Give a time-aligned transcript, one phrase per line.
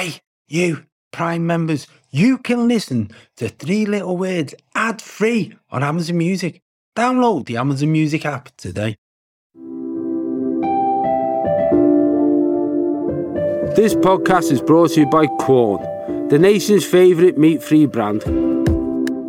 [0.00, 6.16] Hey, you Prime members, you can listen to Three Little Words ad free on Amazon
[6.16, 6.62] Music.
[6.96, 8.96] Download the Amazon Music app today.
[13.76, 15.82] This podcast is brought to you by Quorn,
[16.28, 18.22] the nation's favourite meat free brand.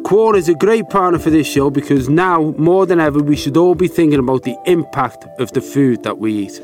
[0.05, 3.57] Quorn is a great partner for this show because now, more than ever, we should
[3.57, 6.61] all be thinking about the impact of the food that we eat.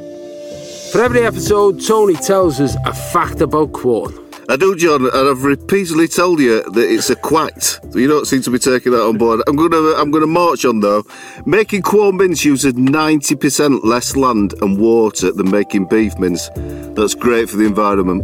[0.92, 4.14] For every episode, Tony tells us a fact about Quorn.
[4.50, 7.82] I do, John, and I've repeatedly told you that it's a quact.
[7.94, 9.42] You don't seem to be taking that on board.
[9.48, 11.04] I'm gonna, I'm gonna march on though.
[11.46, 16.50] Making Quorn mince uses 90% less land and water than making beef mince.
[16.96, 18.24] That's great for the environment.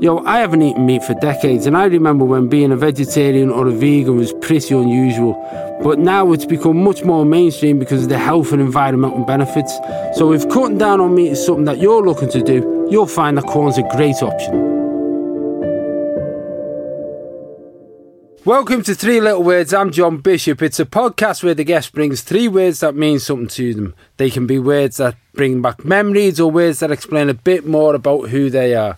[0.00, 3.66] Yo, I haven't eaten meat for decades, and I remember when being a vegetarian or
[3.66, 5.34] a vegan was pretty unusual.
[5.82, 9.76] But now it's become much more mainstream because of the health and environmental benefits.
[10.14, 13.36] So if cutting down on meat is something that you're looking to do, you'll find
[13.38, 14.68] that Quorn's a great option.
[18.44, 19.74] Welcome to Three Little Words.
[19.74, 20.62] I'm John Bishop.
[20.62, 23.94] It's a podcast where the guest brings three words that mean something to them.
[24.16, 27.96] They can be words that bring back memories or words that explain a bit more
[27.96, 28.96] about who they are.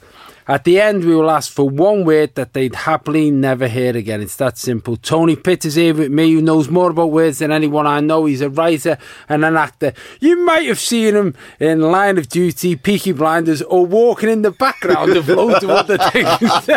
[0.51, 4.21] At the end, we will ask for one word that they'd happily never hear again.
[4.21, 4.97] It's that simple.
[4.97, 8.25] Tony Pitts is here with me, who knows more about words than anyone I know.
[8.25, 9.93] He's a writer and an actor.
[10.19, 14.51] You might have seen him in Line of Duty, Peaky Blinders, or walking in the
[14.51, 16.69] background of loads of other things.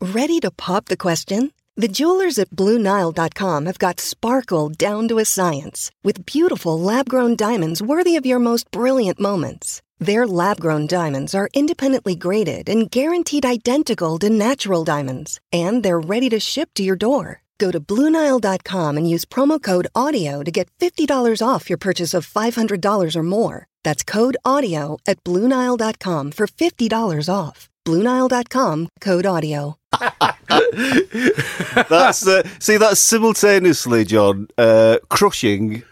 [0.14, 1.50] Ready to pop the question?
[1.74, 7.34] The jewelers at BlueNile.com have got sparkle down to a science with beautiful lab grown
[7.34, 9.82] diamonds worthy of your most brilliant moments.
[9.98, 16.00] Their lab grown diamonds are independently graded and guaranteed identical to natural diamonds, and they're
[16.00, 17.42] ready to ship to your door.
[17.58, 22.26] Go to BlueNile.com and use promo code AUDIO to get $50 off your purchase of
[22.28, 23.66] $500 or more.
[23.82, 27.70] That's code AUDIO at BlueNile.com for $50 off.
[27.86, 29.76] BlueNile.com code AUDIO.
[31.88, 35.82] that's uh, see, that's simultaneously, John, uh, crushing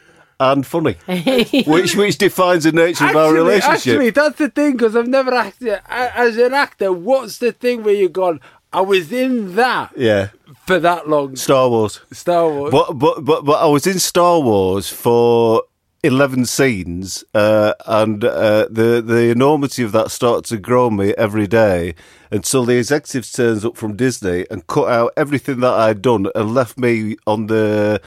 [0.40, 0.96] and funny,
[1.66, 3.94] which which defines the nature actually, of our relationship.
[3.94, 6.92] Actually, that's the thing because I've never acted as an actor.
[6.92, 8.40] What's the thing where you gone?
[8.72, 10.30] I was in that, yeah,
[10.66, 11.36] for that long.
[11.36, 12.72] Star Wars, Star Wars.
[12.72, 15.62] But but but but I was in Star Wars for
[16.04, 21.46] 11 scenes, uh, and uh, the the enormity of that started to grow me every
[21.46, 21.94] day
[22.30, 26.52] until the executive turns up from Disney and cut out everything that I'd done and
[26.52, 28.02] left me on the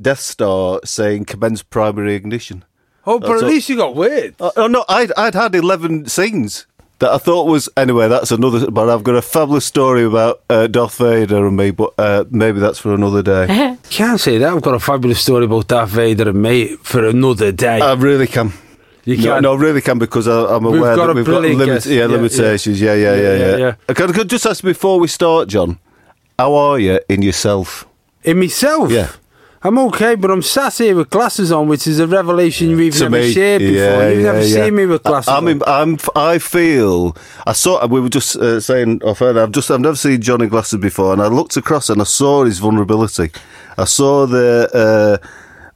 [0.00, 2.64] Death Star saying commence primary ignition.
[3.06, 4.34] Oh, but That's at least you got weird.
[4.40, 6.66] Uh, oh no, I'd I'd had 11 scenes
[7.00, 8.08] that I thought was anyway.
[8.08, 8.70] That's another.
[8.70, 12.60] But I've got a fabulous story about uh, Darth Vader and me, but uh, maybe
[12.60, 13.76] that's for another day.
[13.90, 14.52] Can't say that.
[14.52, 17.80] I've got a fabulous story about Darth Vader and me for another day.
[17.80, 18.52] I really can.
[19.04, 19.24] You can.
[19.24, 22.06] No, no, really can because I, am aware got that we've got limit, yeah, yeah,
[22.06, 22.80] limitations.
[22.80, 23.56] Yeah, yeah, yeah, yeah.
[23.56, 23.74] yeah.
[23.88, 25.78] I could, just ask before we start, John.
[26.38, 27.86] How are you in yourself?
[28.22, 28.90] In myself?
[28.90, 29.10] Yeah.
[29.62, 33.10] I'm okay, but I'm sat here with glasses on, which is a revelation you've to
[33.10, 33.74] never me, shared before.
[33.74, 34.64] Yeah, you've yeah, never yeah.
[34.64, 35.28] seen me with glasses.
[35.28, 37.14] I, I mean, I'm, I feel.
[37.46, 37.86] I saw.
[37.86, 39.38] We were just uh, saying off air.
[39.38, 39.70] I've just.
[39.70, 43.32] I've never seen Johnny glasses before, and I looked across and I saw his vulnerability.
[43.76, 45.26] I saw the uh,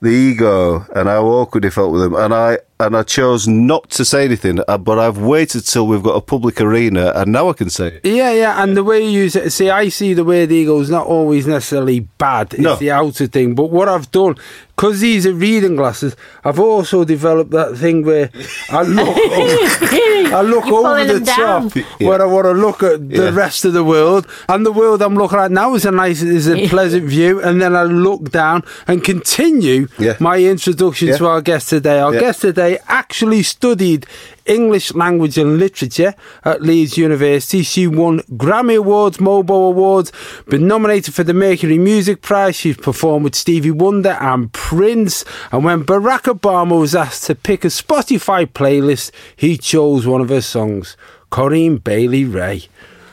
[0.00, 3.90] the ego and how awkward he felt with him, and I and I chose not
[3.90, 7.48] to say anything, uh, but I've waited till we've got a public arena, and now
[7.48, 8.00] I can say it.
[8.04, 11.06] Yeah, yeah, and the way you use it, see, I see the word is not
[11.06, 12.54] always necessarily bad.
[12.54, 12.76] It's no.
[12.76, 13.54] the outer thing.
[13.54, 14.36] But what I've done,
[14.76, 18.30] because these are reading glasses, I've also developed that thing where
[18.70, 22.08] I look, over, I look over the top yeah.
[22.08, 23.34] where I want to look at the yeah.
[23.34, 26.48] rest of the world, and the world I'm looking at now is a nice, is
[26.48, 30.16] a pleasant view, and then I look down and continue yeah.
[30.18, 32.00] my introduction to our guest today.
[32.00, 34.06] Our guest today actually studied
[34.46, 37.62] English language and literature at Leeds University.
[37.62, 40.12] She won Grammy Awards, MOBO Awards,
[40.48, 42.56] been nominated for the Mercury Music Prize.
[42.56, 45.24] She's performed with Stevie Wonder and Prince.
[45.50, 50.28] And when Barack Obama was asked to pick a Spotify playlist, he chose one of
[50.28, 50.96] her songs,
[51.30, 52.68] Corinne Bailey Rae.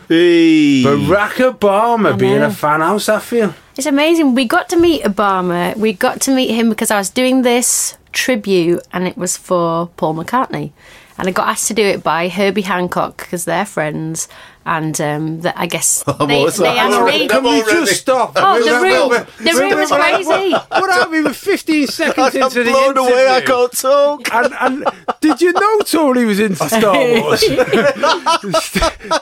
[0.08, 0.84] Hey.
[0.84, 3.54] Barack Obama being a fan, how's that feel?
[3.78, 4.36] It's amazing.
[4.36, 5.76] We got to meet Obama.
[5.78, 9.88] We got to meet him because I was doing this tribute and it was for
[9.96, 10.74] Paul McCartney.
[11.22, 14.28] And I got asked to do it by Herbie Hancock because they're friends.
[14.66, 17.28] And um, that I guess they, always they like, asked "Oh, me.
[17.28, 18.34] Can we just stop?
[18.36, 20.52] Oh, the We're- room, we're- the room was crazy.
[20.52, 21.12] What happened?
[21.12, 23.02] We were 15 seconds I'm into the blown interview.
[23.12, 23.28] away.
[23.30, 24.34] I can't talk.
[24.34, 24.86] And, and
[25.22, 27.42] did you know Tony was into Star Wars?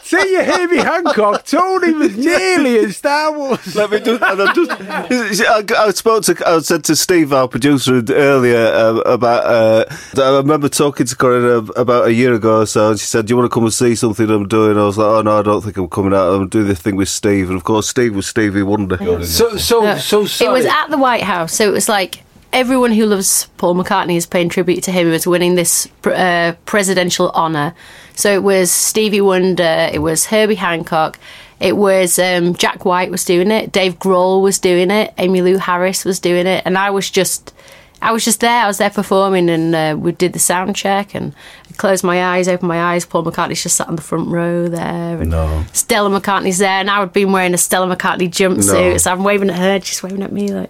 [0.01, 3.75] Say you Herbie Hancock, Tony was nearly in Star Wars.
[3.75, 4.24] Let me just.
[4.24, 6.42] And I'm just I, I spoke to.
[6.48, 9.46] I said to Steve, our producer, earlier uh, about.
[9.46, 9.86] Uh,
[10.18, 12.92] I remember talking to Corinne uh, about a year ago or so.
[12.92, 14.98] And she said, "Do you want to come and see something I'm doing?" I was
[14.98, 16.34] like, "Oh no, I don't think I'm coming out.
[16.34, 18.98] I'm doing this thing with Steve." And of course, Steve was Stevie Wonder.
[19.25, 22.92] So, so, No, so It was at the White House, so it was like everyone
[22.92, 25.07] who loves Paul McCartney is paying tribute to him.
[25.07, 27.74] He was winning this uh, presidential honour.
[28.16, 31.18] So it was Stevie Wonder, it was Herbie Hancock,
[31.60, 36.04] it was um, Jack White was doing it, Dave Grohl was doing it, Emmylou Harris
[36.04, 37.54] was doing it, and I was just.
[38.01, 38.63] I was just there.
[38.63, 41.13] I was there performing, and uh, we did the sound check.
[41.13, 41.36] And
[41.69, 43.04] I closed my eyes, opened my eyes.
[43.06, 45.66] Paul McCartney's just sat on the front row there, and No.
[45.74, 48.98] Stella McCartney's there, and I had been wearing a Stella McCartney jumpsuit, No.
[48.98, 50.69] so I'm waving at her, she's waving at me like,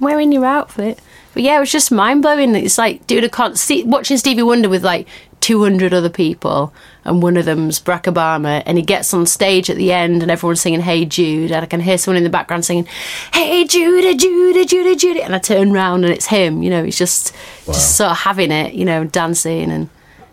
[0.00, 1.00] I'm wearing your outfit.
[1.34, 2.54] But yeah, it was just mind blowing.
[2.54, 5.06] It's like doing a con- see, watching Stevie Wonder with like
[5.40, 6.72] 200 other people,
[7.04, 10.30] and one of them's Barack Obama, and he gets on stage at the end, and
[10.30, 12.86] everyone's singing "Hey Jude," and I can hear someone in the background singing
[13.32, 16.62] "Hey Jude, Jude, Jude, Jude," and I turn round and it's him.
[16.62, 17.34] You know, he's just
[17.66, 19.88] just sort of having it, you know, dancing and.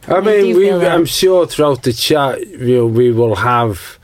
[0.07, 0.71] I I mean, we.
[0.71, 3.97] I'm sure throughout the chat, you know, we will have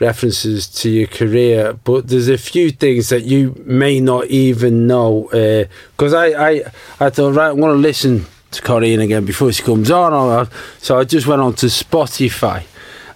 [0.00, 5.28] references to your career, but there's a few things that you may not even know.
[5.30, 9.62] Because I, I, I thought, right, I'm going to listen to Corinne again before she
[9.62, 10.48] comes on.
[10.78, 12.64] So I just went on to Spotify,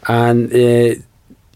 [0.06, 1.00] and uh,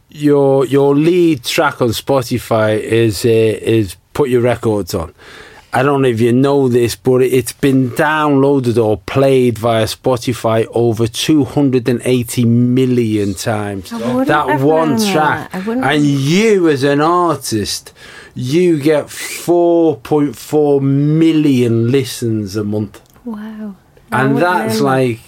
[0.09, 5.15] your your lead track on Spotify is uh, is "Put Your Records On."
[5.71, 10.67] I don't know if you know this, but it's been downloaded or played via Spotify
[10.71, 13.91] over 280 million times.
[13.91, 15.53] That one track.
[15.53, 15.69] that.
[15.69, 17.93] And you, as an artist,
[18.35, 23.03] you get 4.4 million listens a month.
[23.27, 23.77] Wow.
[24.11, 25.21] I And that's like,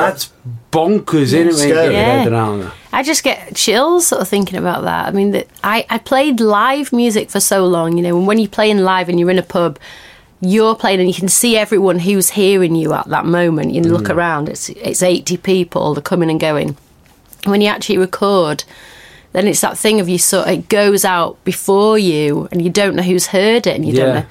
[0.00, 0.32] that's
[0.72, 1.54] bonkers, isn't it?
[1.54, 1.72] Scary.
[1.72, 2.70] get your head Yeah.
[2.92, 5.06] I just get chills sort of thinking about that.
[5.06, 8.38] I mean, that I, I played live music for so long, you know, and when
[8.38, 9.78] you're playing live and you're in a pub,
[10.40, 13.72] you're playing and you can see everyone who's hearing you at that moment.
[13.72, 14.14] You look mm.
[14.14, 16.76] around, it's it's 80 people, they're coming and going.
[17.44, 18.64] When you actually record,
[19.32, 22.70] then it's that thing of you sort of, it goes out before you and you
[22.70, 24.26] don't know who's heard it and you don't know.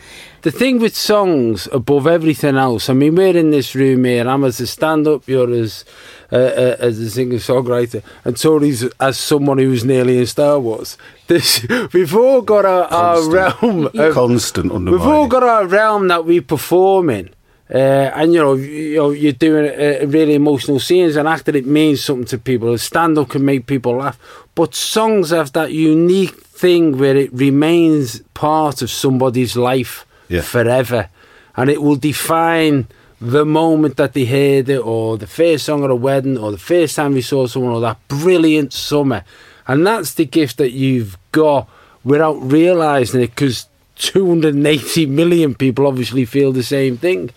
[0.47, 4.25] The thing with songs above everything else, I mean, we're in this room here.
[4.25, 5.83] I'm as a stand-up, you're as
[6.31, 10.97] uh, uh, as a singer-songwriter, and Tony's as someone who's nearly in Star Wars.
[11.27, 13.33] This we've all got our, our Constant.
[13.61, 13.85] realm.
[13.87, 17.29] Of, Constant we've all got our realm that we perform in.
[17.69, 21.33] Uh, and you know, you know, you're doing a, a really emotional scenes, and an
[21.33, 21.57] actor.
[21.57, 22.71] It means something to people.
[22.71, 24.17] A stand-up can make people laugh,
[24.55, 30.41] but songs have that unique thing where it remains part of somebody's life Yeah.
[30.41, 31.09] forever,
[31.55, 32.87] and it will define
[33.19, 36.57] the moment that they heard it, or the first song at a wedding, or the
[36.57, 39.23] first time they saw someone, or that brilliant summer.
[39.67, 41.67] And that's the gift that you've got
[42.03, 47.31] without realizing it, because 280 million people obviously feel the same thing.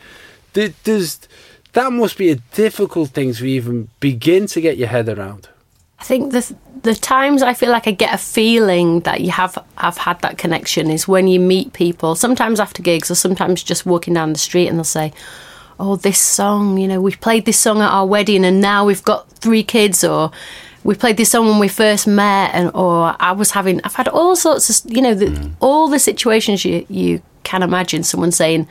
[0.53, 1.21] Th- Does
[1.73, 5.49] that must be a difficult thing to even begin to get your head around?
[5.99, 9.59] I think the the times I feel like I get a feeling that you have
[9.77, 12.15] have had that connection is when you meet people.
[12.15, 15.13] Sometimes after gigs, or sometimes just walking down the street, and they'll say,
[15.79, 19.05] "Oh, this song, you know, we played this song at our wedding, and now we've
[19.05, 20.31] got three kids," or
[20.83, 23.81] we played this song when we first met, and or I was having.
[23.85, 25.53] I've had all sorts of, you know, the, mm.
[25.61, 28.03] all the situations you you can imagine.
[28.03, 28.67] Someone saying.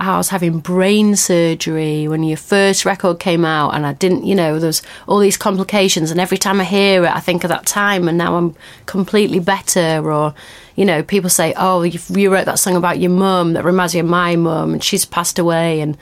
[0.00, 4.34] I was having brain surgery when your first record came out, and I didn't, you
[4.34, 6.10] know, there's all these complications.
[6.10, 8.56] And every time I hear it, I think of that time, and now I'm
[8.86, 10.10] completely better.
[10.10, 10.34] Or,
[10.74, 13.92] you know, people say, "Oh, you, you wrote that song about your mum that reminds
[13.92, 15.98] me of my mum, and she's passed away." And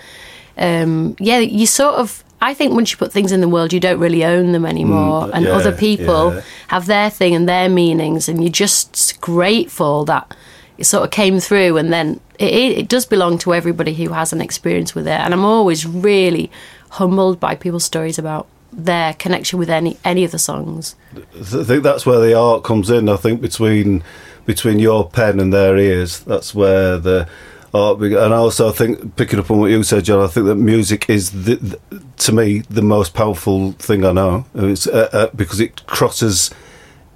[0.56, 2.22] um, yeah, you sort of.
[2.40, 5.28] I think once you put things in the world, you don't really own them anymore,
[5.34, 6.42] and yeah, other people yeah.
[6.68, 10.36] have their thing and their meanings, and you're just grateful that
[10.78, 14.32] it sort of came through and then it, it, does belong to everybody who has
[14.32, 16.50] an experience with it and i'm always really
[16.90, 20.94] humbled by people's stories about their connection with any any of the songs
[21.38, 23.08] I think that's where the art comes in.
[23.08, 24.02] I think between
[24.46, 27.28] between your pen and their ears, that's where the
[27.74, 28.00] art.
[28.00, 31.08] And I also think picking up on what you said, John, I think that music
[31.08, 34.46] is the, the, to me the most powerful thing I know.
[34.54, 36.50] Uh, uh, because it crosses.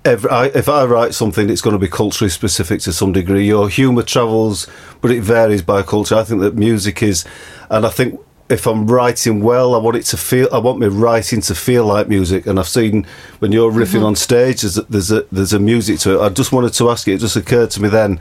[0.05, 3.47] Every, I, if I write something, it's going to be culturally specific to some degree.
[3.47, 4.67] Your humour travels,
[5.01, 6.17] but it varies by culture.
[6.17, 7.25] I think that music is,
[7.71, 10.49] and I think if I'm writing well, I want it to feel.
[10.53, 12.47] I want my writing to feel like music.
[12.47, 13.07] And I've seen
[13.39, 16.21] when you're riffing on stage, there's a, there's a there's a music to it.
[16.21, 17.15] I just wanted to ask you.
[17.15, 18.19] It just occurred to me then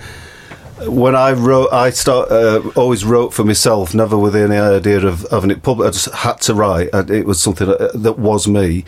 [0.87, 5.27] when I wrote, I start uh, always wrote for myself, never with any idea of
[5.29, 5.87] having it public.
[5.87, 6.89] I just had to write.
[6.93, 8.85] It was something that, that was me.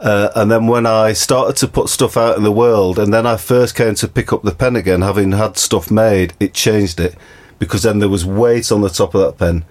[0.00, 3.26] Uh, and then when I started to put stuff out in the world, and then
[3.26, 6.98] I first came to pick up the pen again, having had stuff made, it changed
[6.98, 7.14] it
[7.58, 9.64] because then there was weight on the top of that pen,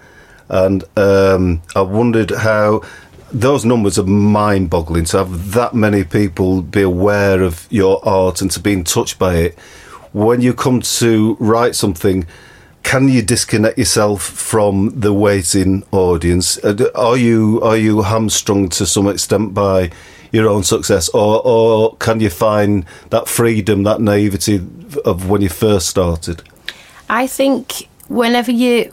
[0.48, 2.82] and um, I wondered how
[3.32, 8.50] those numbers are mind-boggling to have that many people be aware of your art and
[8.52, 9.58] to be touched by it.
[10.12, 12.26] When you come to write something,
[12.82, 16.58] can you disconnect yourself from the waiting audience?
[16.64, 19.90] Uh, Are you are you hamstrung to some extent by
[20.32, 24.60] your own success, or or can you find that freedom, that naivety
[25.04, 26.42] of when you first started?
[27.08, 28.92] I think whenever you,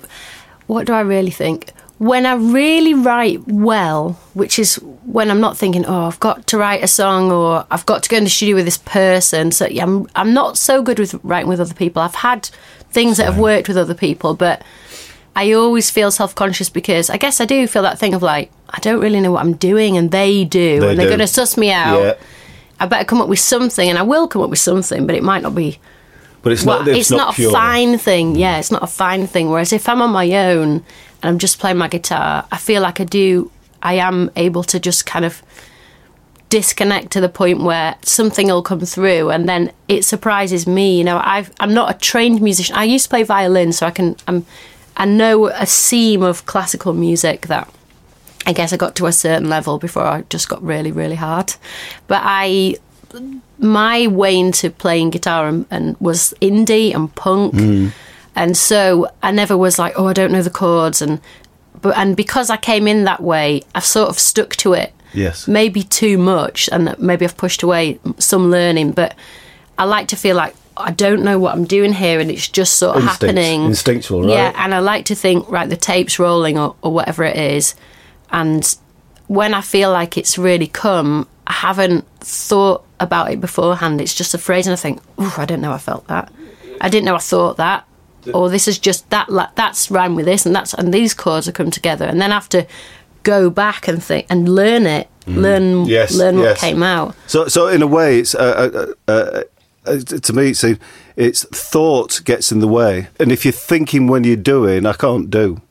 [0.67, 1.71] what do I really think?
[1.99, 4.75] When I really write well, which is
[5.05, 8.09] when I'm not thinking, oh, I've got to write a song or I've got to
[8.09, 9.51] go in the studio with this person.
[9.51, 12.01] So yeah, I'm, I'm not so good with writing with other people.
[12.03, 12.49] I've had
[12.91, 14.61] things that have worked with other people, but
[15.37, 18.51] I always feel self conscious because I guess I do feel that thing of like,
[18.71, 21.27] I don't really know what I'm doing and they do, They and they're going to
[21.27, 22.01] suss me out.
[22.01, 22.13] Yeah.
[22.79, 25.21] I better come up with something, and I will come up with something, but it
[25.23, 25.79] might not be
[26.41, 26.87] But it's well, not.
[26.87, 27.51] It's, not, a pure.
[27.51, 28.35] fine thing.
[28.35, 29.49] Yeah, it's not a fine thing.
[29.51, 30.83] Whereas if I'm on my own and
[31.23, 33.51] I'm just playing my guitar, I feel like I do.
[33.83, 35.43] I am able to just kind of
[36.49, 40.97] disconnect to the point where something will come through, and then it surprises me.
[40.97, 42.75] You know, I've, I'm not a trained musician.
[42.75, 44.15] I used to play violin, so I can.
[44.27, 44.47] I'm,
[44.97, 47.71] I know a seam of classical music that
[48.47, 51.53] I guess I got to a certain level before I just got really, really hard.
[52.07, 52.77] But I,
[53.59, 57.89] my way into playing guitar and, and was indie and punk, hmm.
[58.35, 61.21] and so I never was like, oh, I don't know the chords, and
[61.81, 64.93] but and because I came in that way, I've sort of stuck to it.
[65.13, 65.47] Yes.
[65.47, 69.15] Maybe too much, and maybe I've pushed away some learning, but
[69.77, 70.55] I like to feel like.
[70.79, 73.37] I don't know what I'm doing here, and it's just sort of Instinct.
[73.37, 73.65] happening.
[73.65, 74.29] Instinctual, right?
[74.29, 77.75] Yeah, and I like to think, right, the tape's rolling or, or whatever it is.
[78.31, 78.75] And
[79.27, 84.01] when I feel like it's really come, I haven't thought about it beforehand.
[84.01, 86.31] It's just a phrase, and I think, oh, I don't know, I felt that.
[86.81, 87.85] I didn't know I thought that.
[88.33, 89.29] Or this is just that.
[89.29, 92.31] like, That's rhyme with this, and that's and these chords have come together, and then
[92.31, 92.67] I have to
[93.23, 95.87] go back and think and learn it, learn Mm.
[95.87, 96.59] Yes, learn what yes.
[96.59, 97.15] came out.
[97.27, 99.43] So, so in a way, it's uh, uh,
[99.95, 100.63] to me, it's
[101.15, 105.29] it's thought gets in the way, and if you're thinking when you're doing, I can't
[105.29, 105.61] do.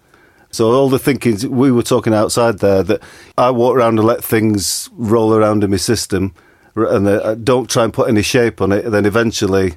[0.51, 3.03] So all the thinking we were talking outside there that
[3.37, 6.35] I walk around and let things roll around in my system,
[6.75, 8.87] r- and uh, don't try and put any shape on it.
[8.87, 9.77] And then eventually,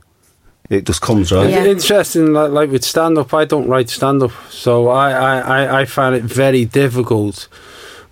[0.70, 1.50] it just comes right.
[1.50, 1.66] Yeah.
[1.66, 5.82] Interesting, like, like with stand up, I don't write stand up, so I, I, I,
[5.82, 7.50] I find it very difficult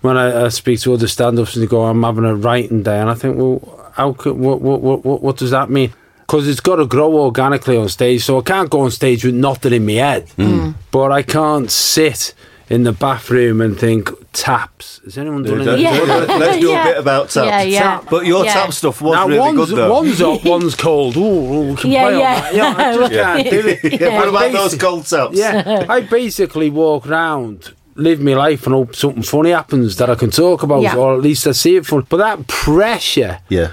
[0.00, 2.82] when I, I speak to other stand ups and they go, I'm having a writing
[2.82, 5.92] day, and I think, well, how could, what, what, what, what, what does that mean?
[6.28, 9.34] Because it's got to grow organically on stage, so I can't go on stage with
[9.34, 10.44] nothing in my head, hmm.
[10.58, 10.70] Hmm.
[10.90, 12.34] but I can't sit
[12.68, 15.00] in the bathroom and think taps.
[15.04, 15.90] Has anyone done Let's, Yeah.
[16.38, 16.84] let's do a Yeah.
[16.84, 17.46] bit about taps.
[17.46, 18.00] Yeah, yeah.
[18.10, 18.52] But your Yeah.
[18.52, 19.90] tap stuff was now really one's, good though.
[19.90, 21.16] one's up, one's cold.
[21.16, 22.40] Ooh, ooh, we can Yeah, play on yeah.
[22.42, 22.54] that.
[22.54, 24.00] yeah, I just can't do it.
[24.02, 25.34] yeah, what about those cold taps?
[25.34, 30.14] Yeah, I basically walk around, live my life, and hope something funny happens that I
[30.14, 30.94] can talk about, Yeah.
[30.96, 32.04] or at least I see it fun.
[32.06, 33.68] But that pressure yeah.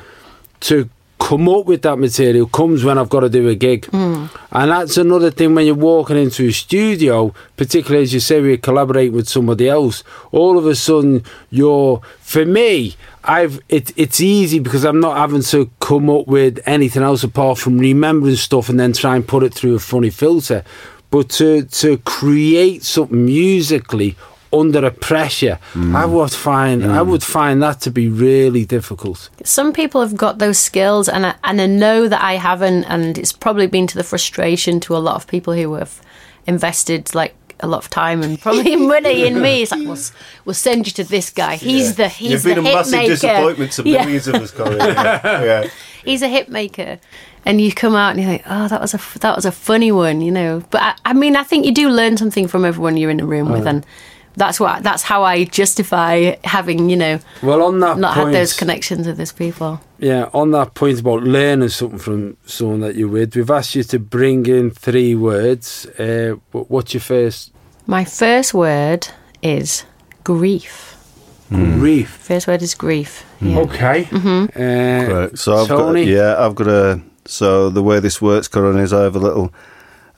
[0.61, 0.87] to
[1.25, 3.85] come up with that material comes when I've got to do a gig.
[3.85, 4.27] Hmm.
[4.51, 8.55] And that's another thing when you're walking into a studio, particularly as you say, we
[8.59, 14.59] collaborate with somebody else, all of a sudden you're, for me, I've it, it's easy
[14.59, 18.79] because I'm not having to come up with anything else apart from remembering stuff and
[18.79, 20.63] then try and put it through a funny filter.
[21.09, 24.15] But to to create something musically
[24.59, 26.09] under a pressure, I mm.
[26.11, 27.07] would find I mm.
[27.07, 29.29] would find that to be really difficult.
[29.43, 33.17] some people have got those skills and I, and I know that I haven't and
[33.17, 36.01] it's probably been to the frustration to a lot of people who have
[36.47, 39.97] invested like a lot of time and probably money in me it's like we'll,
[40.43, 42.91] we'll send you to this guy he's the he's You've been the a hit massive
[42.93, 44.03] maker disappointment to Yeah.
[44.03, 44.75] millions of us, Corey.
[44.79, 45.43] Yeah.
[45.43, 45.67] yeah.
[46.03, 46.99] he's a hit maker
[47.45, 49.51] and you come out and you're like oh that was a f- that was a
[49.53, 52.65] funny one you know but I, I mean I think you do learn something from
[52.65, 53.53] everyone you're in a room Oh.
[53.53, 53.85] with and
[54.37, 58.35] that's what that's how I justify having you know Well, on that not point, had
[58.35, 62.95] those connections with those people yeah, on that point about learning something from someone that
[62.95, 65.85] you're with, we've asked you to bring in three words.
[65.97, 67.53] Uh, what's your first?
[67.87, 69.07] My first word
[69.41, 69.85] is
[70.25, 70.97] grief.
[71.49, 72.09] Grief.
[72.09, 73.23] First word is grief.
[73.39, 73.59] Yeah.
[73.59, 74.03] Okay.
[74.05, 74.59] Mm-hmm.
[74.59, 75.37] Uh, Right.
[75.37, 76.05] So I've Tony?
[76.05, 79.19] got yeah, I've got a so the way this works, Corinne, is I have a
[79.19, 79.53] little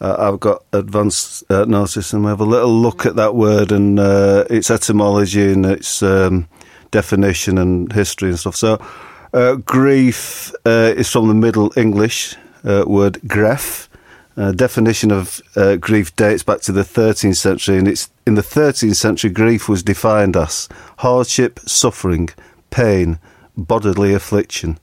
[0.02, 4.00] uh, I've got advanced uh, and we have a little look at that word and
[4.00, 6.48] uh, its etymology and its um,
[6.92, 8.56] definition and history and stuff.
[8.56, 8.80] So,
[9.34, 13.88] uh, grief uh, is from the Middle English uh, word gref.
[14.38, 15.42] Uh, definition of
[15.82, 19.82] grief dates back to the 13th century, and it's in the 13th century grief was
[19.82, 22.30] defined as hardship, suffering,
[22.70, 23.18] pain,
[23.58, 24.78] bodily affliction,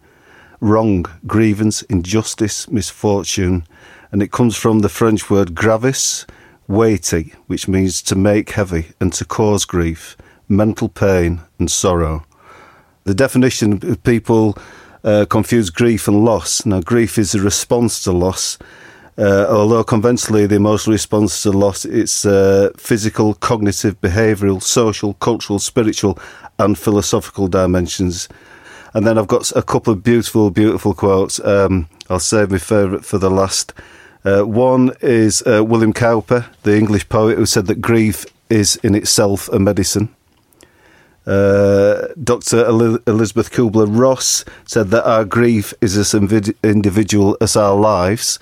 [0.59, 3.65] wrong, grievance, injustice, misfortune,
[4.15, 6.25] and it comes from the French word gravis,
[6.69, 10.17] weighty, which means to make heavy and to cause grief,
[10.49, 12.25] mental pain and sorrow.
[13.03, 14.57] The definition of people
[15.03, 16.65] uh, confuse grief and loss.
[16.65, 18.57] Now, grief is a response to loss.
[19.19, 25.59] Uh, although conventionally the emotional response to loss it's uh, physical, cognitive, behavioural, social, cultural,
[25.59, 26.17] spiritual,
[26.61, 28.29] and philosophical dimensions.
[28.93, 31.41] And then I've got a couple of beautiful, beautiful quotes.
[31.45, 33.73] Um, I'll save my favourite for the last.
[34.25, 38.95] Uh, one is uh, William Cowper, the English poet, who said that grief is in
[38.95, 40.09] itself a medicine.
[41.27, 42.65] Uh, Dr.
[42.65, 48.39] El- Elizabeth Kubler Ross said that our grief is as invid- individual as our lives.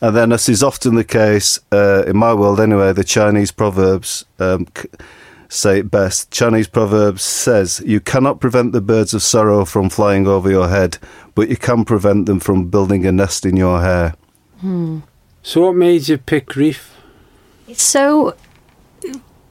[0.00, 4.24] And then, as is often the case uh, in my world anyway, the Chinese proverbs
[4.38, 4.88] um, c-
[5.48, 6.30] say it best.
[6.30, 10.96] Chinese proverbs says, "You cannot prevent the birds of sorrow from flying over your head,
[11.34, 14.14] but you can prevent them from building a nest in your hair."
[15.42, 16.96] So, what made you pick grief?
[17.66, 18.34] It's so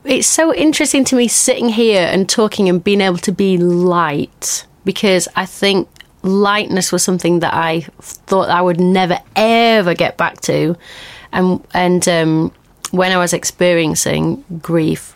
[0.03, 4.65] it's so interesting to me sitting here and talking and being able to be light
[4.85, 5.89] because I think
[6.21, 10.75] lightness was something that I thought I would never ever get back to,
[11.31, 12.51] and and um,
[12.91, 15.15] when I was experiencing grief.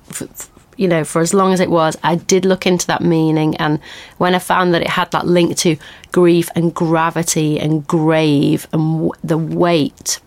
[0.75, 3.55] You know, for as long as it was, I did look into that meaning.
[3.57, 3.79] And
[4.17, 5.77] when I found that it had that link to
[6.11, 10.19] grief and gravity and grave and w- the weight,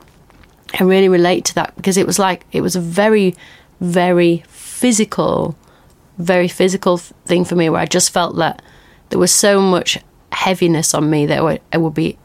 [0.79, 3.35] I really relate to that because it was like it was a very,
[3.81, 5.57] very physical,
[6.19, 8.63] very physical thing for me where I just felt that
[9.09, 9.99] there was so much
[10.33, 12.19] heaviness on me that it would, it would be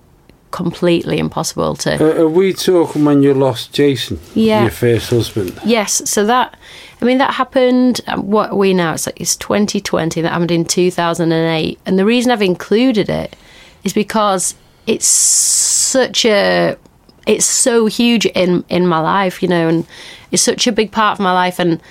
[0.52, 1.94] completely impossible to.
[1.96, 4.64] Uh, are we talking when you lost Jason, Yeah.
[4.64, 5.58] your first husband?
[5.64, 6.58] Yes, so that
[7.02, 8.02] I mean that happened.
[8.08, 8.94] um, What are we now?
[8.94, 10.22] It's like it's 2020.
[10.22, 13.36] That happened in 2008, and the reason I've included it
[13.86, 14.56] is because
[14.88, 16.76] it's such a
[17.32, 19.86] it's so huge in in my life, you know, and
[20.32, 21.82] it's such a big part of my life, and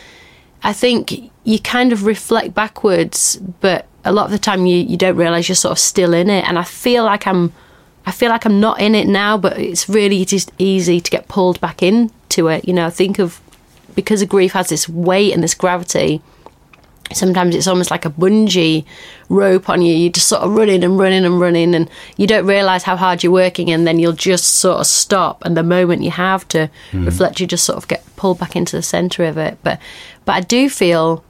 [0.62, 4.96] I think you kind of reflect backwards, but a lot of the time you you
[4.96, 7.52] don't realize you're sort of still in it, and I feel like I'm.
[8.06, 11.28] I feel like I'm not in it now, but it's really just easy to get
[11.28, 12.66] pulled back into it.
[12.66, 13.40] You know, I think of
[13.94, 16.22] because of grief has this weight and this gravity.
[17.12, 18.84] Sometimes it's almost like a bungee
[19.28, 19.94] rope on you.
[19.94, 23.22] You're just sort of running and running and running, and you don't realize how hard
[23.22, 25.44] you're working, and then you'll just sort of stop.
[25.44, 27.04] And the moment you have to hmm.
[27.04, 29.58] reflect, you just sort of get pulled back into the center of it.
[29.62, 29.80] But,
[30.24, 31.24] but I do feel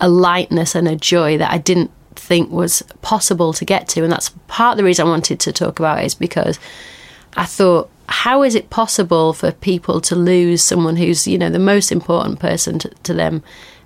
[0.00, 4.02] a lightness and a joy that I didn't think was possible to get to.
[4.02, 6.58] And that's part of the reason I wanted to talk about it is because
[7.36, 11.58] I thought, how is it possible for people to lose someone who's, you know, the
[11.58, 13.42] most important person to, to them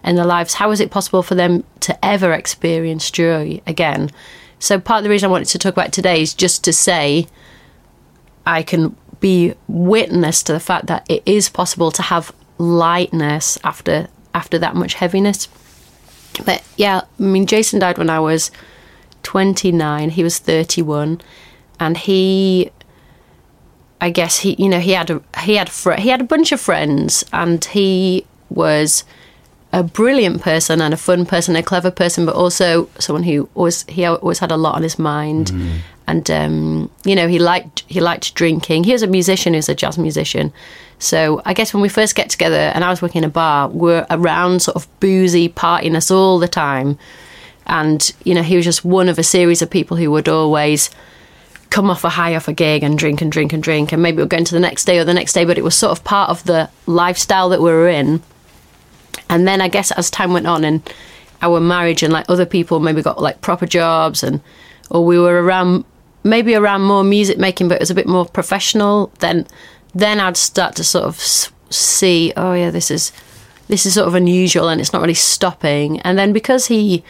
[0.07, 0.55] in their lives?
[0.55, 4.11] How is it possible for them to ever experience joy again?
[4.59, 7.27] So part of the reason I wanted to talk about today is just to say
[8.47, 14.09] I can be witness to the fact that it is possible to have lightness after
[14.35, 15.49] after that much heaviness.
[16.45, 18.51] But yeah, I mean, Jason died when I was
[19.23, 20.11] 29.
[20.11, 21.21] He was 31,
[21.81, 22.71] and he,
[24.01, 26.53] I guess he, you know, he had a he had fr- he had a bunch
[26.53, 29.05] of friends, and he was
[29.77, 33.83] a brilliant person and a fun person, a clever person, but also someone who always
[33.83, 35.51] he always had a lot on his mind.
[36.07, 38.85] And um, you know, he liked he liked drinking.
[38.85, 40.51] He was a musician, he was a jazz musician.
[40.99, 43.69] So I guess when we first get together, and I was working in a bar,
[43.69, 46.99] we're around sort of boozy partiness all the time.
[47.67, 50.89] And you know, he was just one of a series of people who would always
[51.69, 54.17] come off a high off a gig and drink and drink and drink, and maybe
[54.17, 55.45] we'll go into the next day or the next day.
[55.45, 58.23] But it was sort of part of the lifestyle that we were in.
[59.29, 60.83] And then I guess as time went on and
[61.43, 64.41] our marriage and like other people maybe got like proper jobs and
[64.91, 65.85] or we were around
[66.25, 69.47] maybe around more music making but it was a bit more professional then
[69.95, 71.21] then I'd start to sort of
[71.71, 73.13] see oh yeah this is
[73.69, 76.01] this is sort of unusual and it's not really stopping.
[76.01, 77.03] And then because he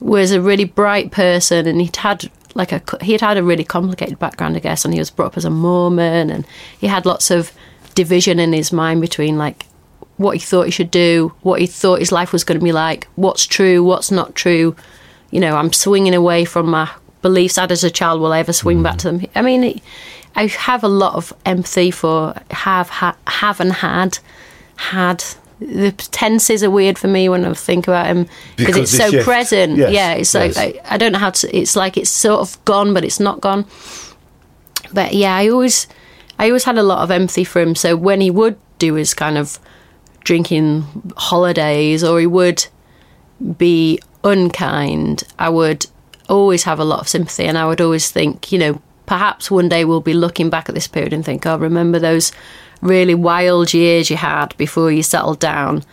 [0.00, 4.18] was a really bright person and he'd had like a he'd had a really complicated
[4.18, 6.46] background I guess and he was brought up as a Mormon and
[6.78, 7.52] he had lots of
[7.94, 9.66] division in his mind between like
[10.16, 12.72] what he thought he should do, what he thought his life was going to be
[12.72, 14.74] like, what's true, what's not true.
[15.30, 16.90] You know, I'm swinging away from my
[17.22, 17.58] beliefs.
[17.58, 18.98] I'd as a child will I ever swing back mm.
[18.98, 19.26] to them.
[19.34, 19.82] I mean, it,
[20.34, 24.18] I have a lot of empathy for have ha, have and had
[24.76, 25.24] had.
[25.58, 29.24] The tenses are weird for me when I think about him because it's so shift.
[29.24, 29.78] present.
[29.78, 30.56] Yes, Yeah, it's like.
[30.56, 31.56] I, I don't know how to.
[31.56, 33.64] It's like it's sort of gone, but it's not gone.
[34.92, 35.86] But yeah, I always
[36.38, 37.74] I always had a lot of empathy for him.
[37.74, 39.58] So when he would do his kind of
[40.26, 40.84] drinking
[41.16, 42.66] holidays or he would
[43.56, 45.86] be unkind, I would
[46.28, 49.68] always have a lot of sympathy and I would always think, you know, perhaps one
[49.68, 52.32] day we'll be looking back at this period and think, oh, remember those
[52.82, 55.84] really wild years you had before you settled down.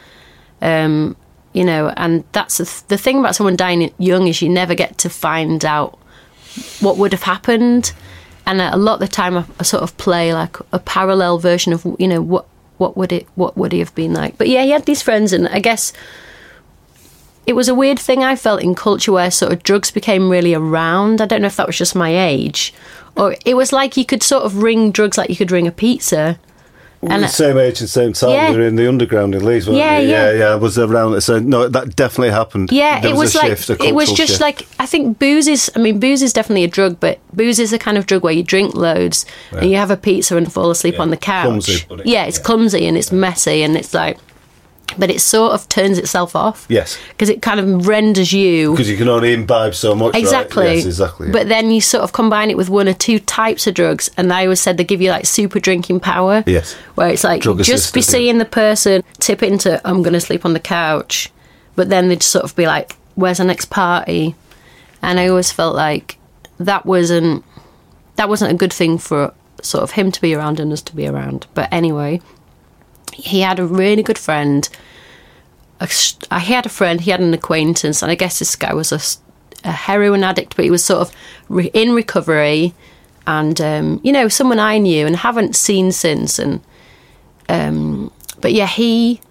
[0.62, 1.16] Um,
[1.54, 4.74] you know, and that's the, th- the thing about someone dying young is you never
[4.74, 6.00] get to find out
[6.80, 7.94] what would have happened.
[8.48, 11.72] And a lot of the time, I, I sort of play like a parallel version
[11.72, 14.38] of you know what what would it what would he have been like.
[14.38, 15.94] But yeah, he had these friends, and I guess
[17.46, 20.54] it was a weird thing I felt in culture where sort of drugs became really
[20.54, 21.22] around.
[21.22, 22.74] I don't know if that was just my age,
[23.16, 25.72] or it was like you could sort of ring drugs like you could ring a
[25.72, 26.40] pizza.
[27.12, 28.30] And same age and same time.
[28.32, 28.52] Yeah.
[28.52, 30.10] They were in the underground in Leeds, weren't Yeah, they?
[30.10, 30.32] yeah.
[30.32, 30.46] yeah, yeah.
[30.50, 31.20] I was around.
[31.22, 32.72] So no, that definitely happened.
[32.72, 34.42] Yeah, There it was, a like shift, it was just shift.
[34.42, 35.72] like I think booze is.
[35.76, 38.34] I mean, booze is definitely a drug, but booze is the kind of drug where
[38.34, 41.46] you drink loads and you have a pizza and fall asleep on the couch.
[41.46, 42.44] Clumsy, it- yeah, it's yeah.
[42.44, 44.18] clumsy and it's messy and it's like,
[44.98, 46.66] but it sort of turns itself off.
[46.70, 46.98] Yes.
[47.10, 50.14] because it kind of renders you because you can only imbibe so much.
[50.14, 50.22] right?
[50.22, 50.76] Exactly.
[50.76, 51.32] Yes, exactly.
[51.32, 54.32] But then you sort of combine it with one or two types of drugs, and
[54.32, 56.44] I always said they give you like super drinking power.
[56.46, 56.74] Yes.
[56.96, 60.46] Where it's like Drug just be seeing the person tip into I'm going to sleep
[60.46, 61.32] on the couch,
[61.76, 64.36] but then they'd sort of be like, "Where's the next party?"
[65.02, 66.18] And I always felt like
[66.60, 67.44] that wasn't
[68.16, 70.96] that wasn't a good thing for sort of him to be around and us to
[70.96, 71.48] be around.
[71.54, 72.22] But anyway,
[73.14, 74.68] he had a really good friend.
[75.80, 75.88] A
[76.40, 78.92] He had a friend, he had an acquaintance, and I guess this guy was
[79.64, 81.16] a heroin addict, but he was sort of
[81.50, 82.74] re- in recovery,
[83.26, 86.40] and um, you know, someone I knew and haven't seen since.
[86.40, 86.62] And
[87.50, 89.22] um, but yeah, he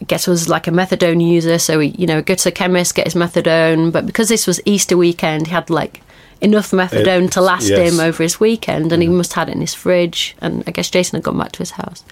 [0.00, 2.94] I guess was like a methadone user, so he you know go to the chemist,
[2.94, 6.02] get his methadone, but because this was Easter weekend, he had like
[6.40, 7.92] enough methadone to last yes.
[7.92, 10.36] him over his weekend, and he must have had it in his fridge.
[10.40, 12.04] And I guess Jason had gone back to his house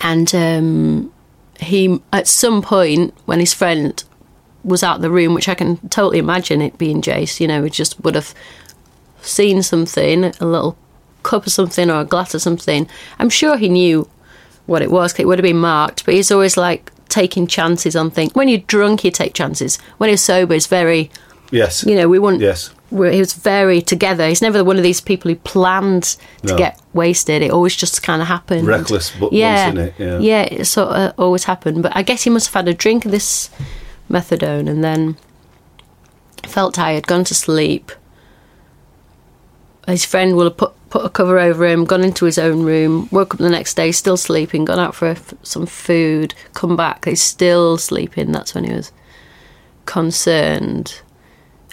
[0.00, 1.12] and um,
[1.58, 4.02] he at some point when his friend
[4.64, 7.62] was out of the room, which I can totally imagine it being Jace, you know,
[7.62, 8.34] he just would have
[9.22, 10.76] seen something, a little
[11.22, 12.88] cup of something or a glass of something.
[13.18, 14.08] I'm sure he knew
[14.66, 15.12] what it was.
[15.12, 18.34] 'cause It would have been marked, but he's always like taking chances on things.
[18.34, 19.78] When you're drunk, you take chances.
[19.98, 21.10] When he's sober, it's very,
[21.50, 21.84] yes.
[21.84, 22.42] you know, we wouldn't.
[22.42, 22.70] Yes.
[22.90, 24.26] He was very together.
[24.28, 27.42] He's never one of these people who planned to get wasted.
[27.42, 28.66] It always just kind of happened.
[28.66, 29.98] Reckless but yeah, innit?
[29.98, 30.18] Yeah.
[30.18, 31.82] yeah, it sort of always happened.
[31.82, 33.50] But I guess he must have had a drink of this
[34.10, 35.16] methadone and then
[36.44, 37.92] felt tired, gone to sleep.
[39.86, 43.08] His friend will have put put a cover over him, gone into his own room,
[43.12, 47.04] woke up the next day still sleeping, gone out for f- some food, come back,
[47.04, 48.32] he's still sleeping.
[48.32, 48.90] That's when he was
[49.86, 51.00] concerned.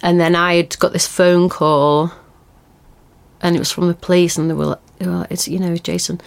[0.04, 2.12] And then I had got this phone call,
[3.42, 6.22] and it was from the police, and they were like, "It's you know, Jason."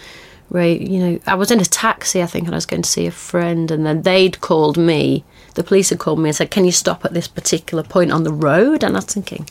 [0.49, 2.89] Rae, you know, I was in a taxi, I think, and I was going to
[2.89, 5.23] see a friend, and then they'd called me.
[5.53, 8.23] The police had called me and said, "Can you stop at this particular point on
[8.23, 9.47] the road?" And I was thinking,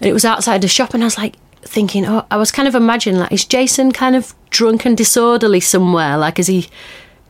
[0.00, 2.68] and it was outside the shop, and I was like thinking, oh, I was kind
[2.68, 6.16] of imagining like, is Jason kind of drunk and disorderly somewhere?
[6.16, 6.68] Like, is he,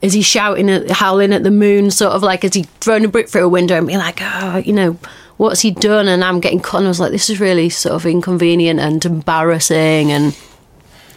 [0.02, 1.90] is he shouting at, howling at the moon?
[1.90, 4.58] Sort of like, is he throwing a brick through a window and being like, oh,
[4.58, 4.98] you know,
[5.36, 6.08] what's he done?
[6.08, 6.78] And I'm getting caught.
[6.78, 10.12] And I was like, this is really sort of inconvenient and embarrassing.
[10.12, 10.36] And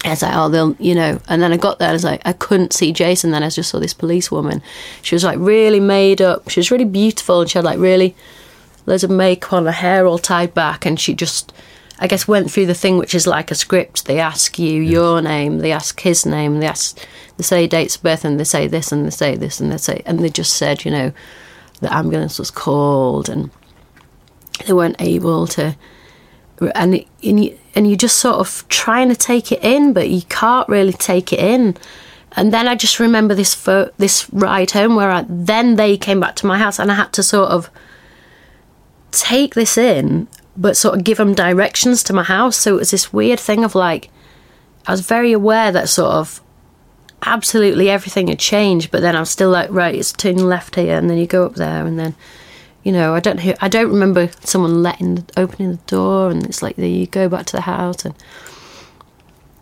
[0.05, 1.19] I was like, oh, they'll, you know.
[1.27, 3.31] And then I got there, and I was like, I couldn't see Jason.
[3.31, 4.61] Then I just saw this police woman.
[5.01, 6.49] She was like really made up.
[6.49, 8.15] She was really beautiful, and she had like really
[8.85, 11.51] loads of makeup on, her hair all tied back, and she just,
[11.99, 14.05] I guess, went through the thing which is like a script.
[14.05, 16.97] They ask you your name, they ask his name, they ask,
[17.35, 19.77] they say dates of birth, and they say this, and they say this, and they
[19.77, 21.11] say, and they just said, you know,
[21.81, 23.51] the ambulance was called, and
[24.65, 25.75] they weren't able to
[26.59, 30.23] and and you, and you just sort of trying to take it in, but you
[30.23, 31.77] can't really take it in.
[32.33, 36.19] And then I just remember this fo- this ride home where I, then they came
[36.19, 37.69] back to my house, and I had to sort of
[39.11, 42.57] take this in, but sort of give them directions to my house.
[42.57, 44.09] So it was this weird thing of like,
[44.85, 46.41] I was very aware that sort of
[47.23, 51.09] absolutely everything had changed, but then I'm still like, right, it's turning left here, and
[51.09, 52.15] then you go up there, and then
[52.83, 56.61] you know, I don't hear, I don't remember someone letting opening the door, and it's
[56.61, 58.15] like there you go back to the house, and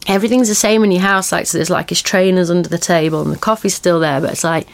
[0.08, 1.32] everything's the same in your house.
[1.32, 4.32] Like so, there's like his trainers under the table, and the coffee's still there, but
[4.32, 4.68] it's like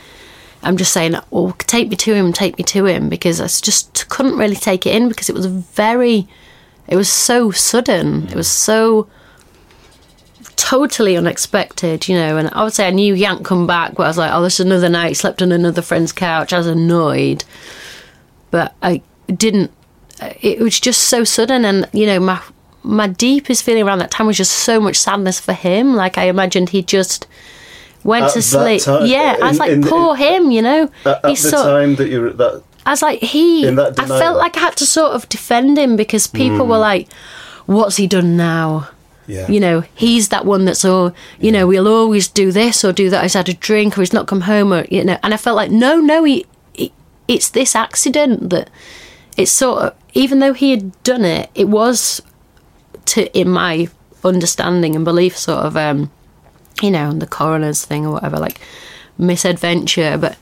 [0.63, 4.08] I'm just saying, oh, take me to him, take me to him, because I just
[4.10, 6.27] couldn't really take it in because it was very,
[6.88, 8.27] it was so sudden.
[8.27, 9.08] It was so
[10.56, 12.38] totally unexpected, you know.
[12.38, 14.89] And obviously, I knew hadn't come back, but I was like, oh, this is another
[14.89, 15.17] night.
[15.17, 16.54] Slept on another friend's couch.
[16.54, 17.43] I was annoyed,
[18.51, 19.71] but I didn't.
[20.21, 22.41] Uh, it was just so sudden, and you know, my
[22.83, 25.95] my deepest feeling around that time was just so much sadness for him.
[25.95, 27.27] Like I imagined he just
[28.03, 28.83] went At to sleep.
[28.83, 30.89] time- yeah, I was like, in- poor him, you know.
[31.05, 33.67] At, at He's the so- time that you were that I was like, he.
[33.67, 36.75] In that I felt like I had to sort of defend him because people were
[36.75, 36.81] hmm.
[36.81, 37.13] like,
[37.65, 38.89] "What's he done now?"
[39.27, 41.13] yeah, You know, he's that one that's all.
[41.39, 43.23] You know, we'll always do this or do that.
[43.23, 45.17] He's had a drink or he's not come home or you know.
[45.23, 46.45] And I felt like, no, no, he.
[47.35, 48.69] It's this accident that.
[49.37, 52.21] It's sort of even though he had done it, it was
[53.05, 53.87] to in my
[54.23, 56.11] understanding and belief sort of um
[56.81, 58.59] you know the coroner's thing or whatever like
[59.17, 60.37] misadventure but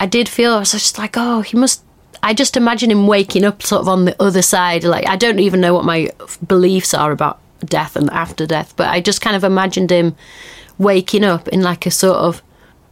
[0.00, 1.82] i did feel i was just like oh he must
[2.22, 5.40] i just imagine him waking up sort of on the other side like i don't
[5.40, 6.08] even know what my
[6.46, 10.14] beliefs are about death and after death but i just kind of imagined him
[10.78, 12.42] waking up in like a sort of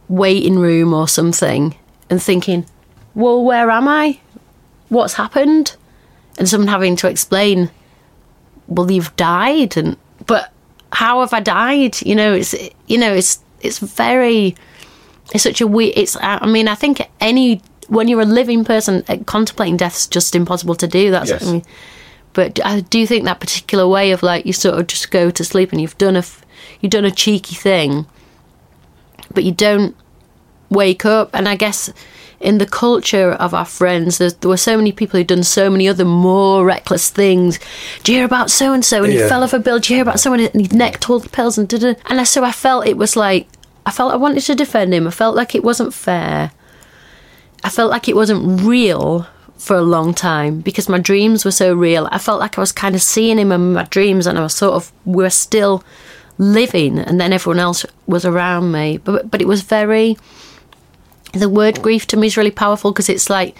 [0.07, 1.75] waiting room or something
[2.09, 2.65] and thinking
[3.15, 4.19] well where am i?
[4.89, 5.75] What's happened?
[6.37, 7.69] And someone having to explain
[8.67, 9.97] well you've died and
[10.27, 10.51] but
[10.93, 12.01] how have i died?
[12.01, 12.55] You know it's
[12.87, 14.55] you know it's it's very
[15.33, 19.03] it's such a weird it's i mean i think any when you're a living person
[19.07, 21.47] uh, contemplating death's just impossible to do that's Yes.
[21.47, 21.63] I mean,
[22.33, 25.43] but i do think that particular way of like you sort of just go to
[25.43, 26.23] sleep and you've done a
[26.79, 28.05] you've done a cheeky thing
[29.33, 29.95] but you don't
[30.69, 31.29] wake up.
[31.33, 31.91] And i guess
[32.41, 35.69] in the culture of our friends there's, there were so many people who'd done so
[35.69, 37.59] many other more reckless things.
[38.03, 39.27] Do you hear about so and so and he Yeah.
[39.29, 39.79] fell off a bill.
[39.79, 40.39] Do you hear about someone?
[40.41, 41.99] And he necked all the pills and did it.
[42.07, 43.47] And so i felt it was like
[43.85, 45.07] i felt i wanted to defend him.
[45.07, 46.51] I felt like it wasn't fair.
[47.63, 49.27] I felt like it wasn't real
[49.57, 52.07] for a long time because my dreams were so real.
[52.11, 54.55] I felt like i was kind of seeing him in my dreams and i was
[54.55, 55.83] sort of we were still
[56.39, 56.97] living.
[56.97, 58.97] And then everyone else was around me.
[58.97, 60.17] But but it was very
[61.33, 63.55] the word grief to me is really powerful because it's like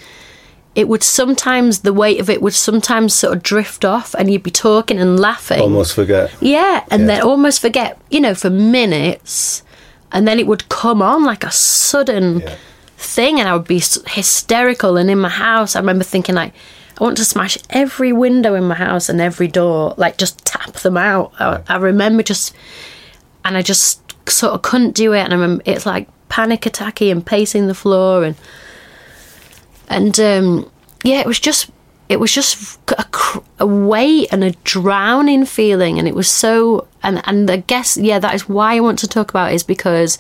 [0.74, 4.44] it would sometimes the weight of it would sometimes sort of drift off and you'd
[4.44, 6.32] be talking and laughing almost forget.
[6.42, 7.08] yeah and Yeah.
[7.08, 9.64] then almost forget you know for minutes
[10.12, 12.56] and then it would come on like a sudden Yeah.
[12.98, 16.54] thing and i would be hysterical and in my house i remember thinking like
[17.00, 20.72] i want to smash every window in my house and every door like just tap
[20.74, 22.54] them out I, I remember just
[23.44, 27.12] and i just sort of couldn't do it and i remember it's like panic attacky
[27.12, 28.36] and pacing the floor and
[29.89, 30.72] and um,
[31.04, 31.70] yeah, it was just
[32.08, 33.06] it was just a,
[33.60, 38.17] a weight and a drowning feeling, and it was so and and I guess yeah,
[38.20, 40.17] that is why I want to talk about it is because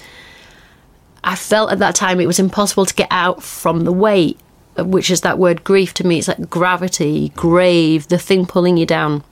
[1.23, 4.37] I felt at that time it was impossible to get out from the weight,
[4.77, 6.19] which is that word grief to me.
[6.19, 9.23] It's like gravity, grave, the thing pulling you down.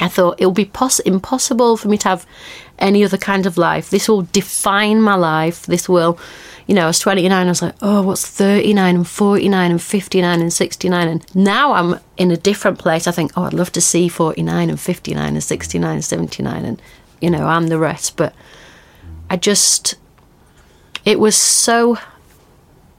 [0.00, 2.26] I thought it would be poss- impossible for me to have
[2.82, 3.88] any other kind of life.
[3.88, 5.64] This will define my life.
[5.64, 6.18] This will,
[6.66, 10.40] you know, I was 29, I was like, oh, what's 39 and 49 and 59
[10.40, 11.08] and 69?
[11.08, 13.06] And now I'm in a different place.
[13.06, 16.82] I think, oh, I'd love to see 49 and 59 and 69 and 79 and,
[17.20, 18.16] you know, I'm the rest.
[18.16, 18.34] But
[19.30, 19.94] I just,
[21.04, 21.96] it was so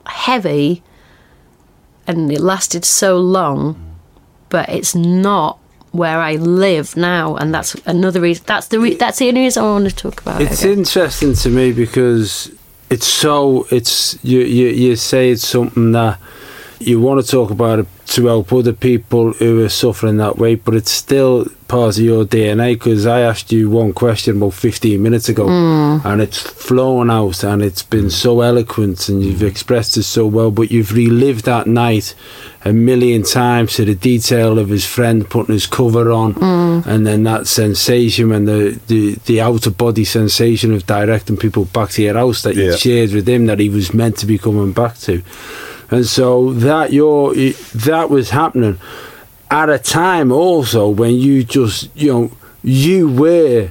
[0.07, 0.81] heavy
[2.07, 3.97] and it lasted so long,
[4.49, 5.59] but it's not
[5.93, 8.43] where I live now, and that's another reason.
[8.47, 10.77] That's the re- that's the only reason I want to talk about It's it.
[10.77, 12.51] interesting to me because
[12.89, 16.19] it's so it's you you you say it's something that
[16.79, 20.56] you want to talk about it to help other people who are suffering that way,
[20.56, 22.73] but it's still part of your DNA.
[22.73, 26.07] Because I asked you one question about 15 minutes ago, hmm.
[26.07, 29.47] and it's flown out, and it's been so eloquent, and you've hmm.
[29.47, 30.51] expressed it so well.
[30.51, 32.13] But you've relived that night
[32.63, 36.88] a million times to the detail of his friend putting his cover on, hmm.
[36.88, 41.65] and then that sensation and the, the the out of body sensation of directing people
[41.65, 42.75] back to your house that you Yeah.
[42.75, 45.23] shared with him that he was meant to be coming back to.
[45.89, 48.77] And so that your that was happening
[49.51, 52.32] at a time also when you just you know
[52.63, 53.69] you were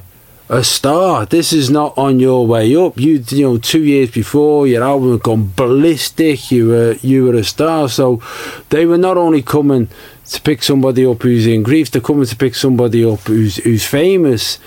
[0.52, 1.24] a star.
[1.24, 3.00] This is not on your way up.
[3.00, 6.50] You you know two years before your album had gone ballistic.
[6.50, 7.88] You were you were a star.
[7.88, 8.20] So
[8.68, 9.88] they were not only coming
[10.26, 11.90] to pick somebody up who's in grief.
[11.90, 14.58] They're coming to pick somebody up who's who's famous.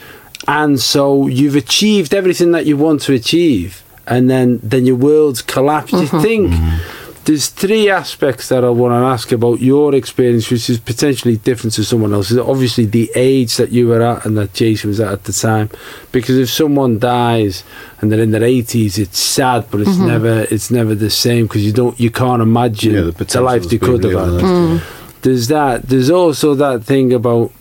[0.48, 5.44] And so you've achieved everything that you want to achieve, and then then your world's
[5.44, 5.94] collapsed.
[5.94, 6.22] You mm-hmm.
[6.22, 7.05] think mm-hmm.
[7.26, 11.74] There's three aspects that I want to ask about your experience, which is potentially different
[11.74, 12.38] to someone else's.
[12.38, 15.70] Obviously, the age that you were at and that Jason was at at the time,
[16.12, 17.64] because if someone dies
[18.00, 21.66] and they're in their 80s, it's sad, but it's never it's never the same because
[21.66, 24.34] you don't you can't imagine Yeah, the the, life has they could have had.
[24.42, 24.48] yeah.
[24.48, 25.22] Mm.
[25.24, 25.90] there's that.
[25.90, 27.52] There's also that thing about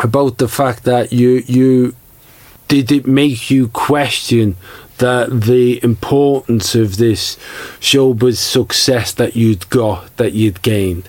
[0.00, 1.94] about the fact that you you
[2.68, 4.56] did it make you question
[4.98, 7.36] that the importance of this
[7.80, 11.08] showbiz success that you'd got that you'd gained.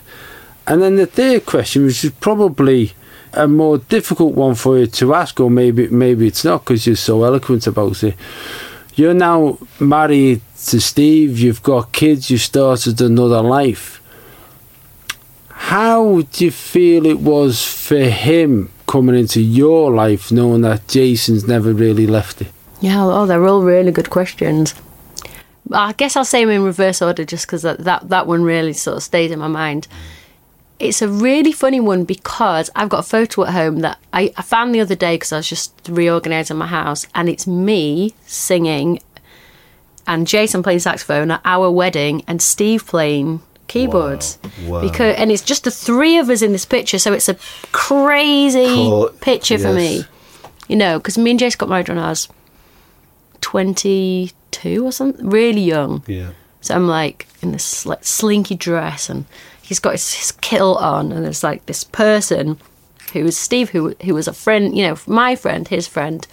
[0.68, 2.94] And then the third question, which is probably
[3.34, 6.96] a more difficult one for you to ask, or maybe maybe it's not because you're
[6.96, 8.16] so eloquent about it.
[8.96, 11.38] You're now married to Steve.
[11.38, 12.32] You've got kids.
[12.32, 14.02] You started another life.
[15.50, 21.48] How do you feel it was for him coming into your life, knowing that Jason's
[21.48, 22.55] never really left it?
[22.86, 24.76] Yeah, oh, they're all really good questions.
[25.72, 28.74] I guess I'll say them in reverse order just because that, that, that one really
[28.74, 29.88] sort of stayed in my mind.
[30.78, 34.44] It's a really funny one because I've got a photo at home that I, I
[34.44, 39.00] found the other day because I was just reorganising my house, and it's me singing
[40.06, 44.38] and Jason playing saxophone at our wedding and Steve playing keyboards.
[44.68, 44.82] Wow.
[44.82, 47.38] Because and it's just the three of us in this picture, so it's a
[47.72, 49.10] crazy Cool.
[49.22, 50.04] picture for me.
[50.68, 52.28] You know, because me and Jason got married when I was
[53.46, 56.04] 22 or something, really young.
[56.08, 56.32] Yeah.
[56.62, 59.26] So I'm like in this like slinky dress, and
[59.62, 62.58] he's got his, his kilt on, and there's like this person
[63.14, 66.28] who was Steve, who who was a friend, you know, my friend, his friend.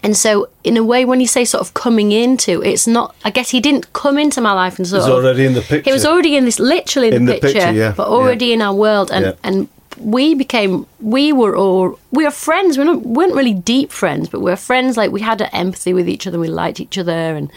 [0.00, 3.16] And so, in a way, when you say sort of coming into, it's not.
[3.24, 5.14] I guess he didn't come into my life and sort He's of.
[5.24, 5.90] already in the picture.
[5.90, 8.46] He was already in this, literally in, In the, the picture, picture, yeah, but already
[8.46, 8.54] yeah.
[8.54, 9.32] in our world, and Yeah.
[9.42, 9.68] and
[10.00, 12.78] we became, we were all, we were friends.
[12.78, 14.96] We weren't, really deep friends, but we were friends.
[14.96, 16.38] Like we had an empathy with each other.
[16.38, 17.50] We liked each other, and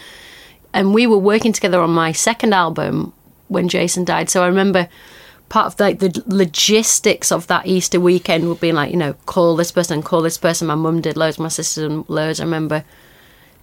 [0.74, 3.12] and we were working together on my second album
[3.48, 4.30] when Jason died.
[4.30, 4.88] So I remember
[5.48, 9.56] part of like the logistics of that Easter weekend would be like, you know, call
[9.56, 10.68] this person call this person.
[10.68, 12.40] My mum did loads, my sister did loads.
[12.40, 12.84] I remember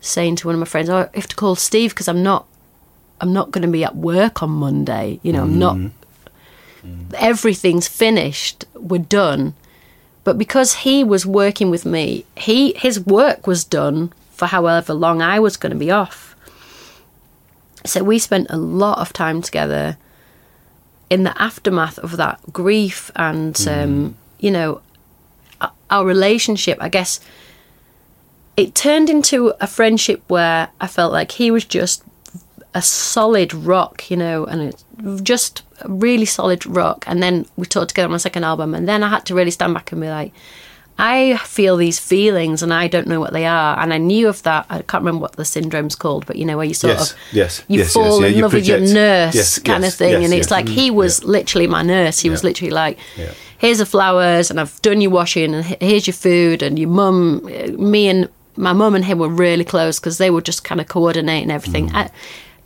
[0.02, 2.46] saying to one of my friends, "Oh, I have to call Steve because I'm not,
[3.22, 5.20] I'm not going to be at work on Monday.
[5.24, 5.76] You know, I'm not.
[5.76, 5.92] Mm.
[7.14, 8.66] Everything's finished.
[8.74, 9.54] We're done."
[10.24, 15.22] But because he was working with me, he his work was done for however long
[15.22, 16.36] I was going to be off.
[17.86, 19.98] So we spent a lot of time together
[21.10, 24.82] in the aftermath of that grief and um, you know
[25.90, 26.78] our relationship.
[26.82, 27.20] I guess
[28.56, 32.04] it turned into a friendship where I felt like he was just
[32.74, 34.84] a solid rock, you know, and it's
[35.22, 37.06] just really solid rock.
[37.08, 39.52] And then we talked together on my second album, and then I had to really
[39.52, 40.34] stand back and be like,
[41.02, 43.80] I feel these feelings and I don't know what they are.
[43.80, 44.66] And I knew of that.
[44.70, 47.18] I can't remember what the syndrome's called, but you know, where you sort Yes, of
[47.32, 49.94] yes, you yes, yes, fall yeah, in you love with your nurse Yes, kind yes,
[49.94, 50.12] of thing.
[50.12, 50.52] yes, and it's yes.
[50.52, 52.20] like he was literally my nurse.
[52.20, 53.32] He was literally like, Yeah.
[53.60, 57.46] here's the flowers and I've done your washing and here's your food and your mum,
[57.78, 60.90] me and my mum and him were really close because they were just kind of
[60.90, 61.88] coordinating everything.
[61.92, 61.96] Mm.
[61.96, 62.10] I,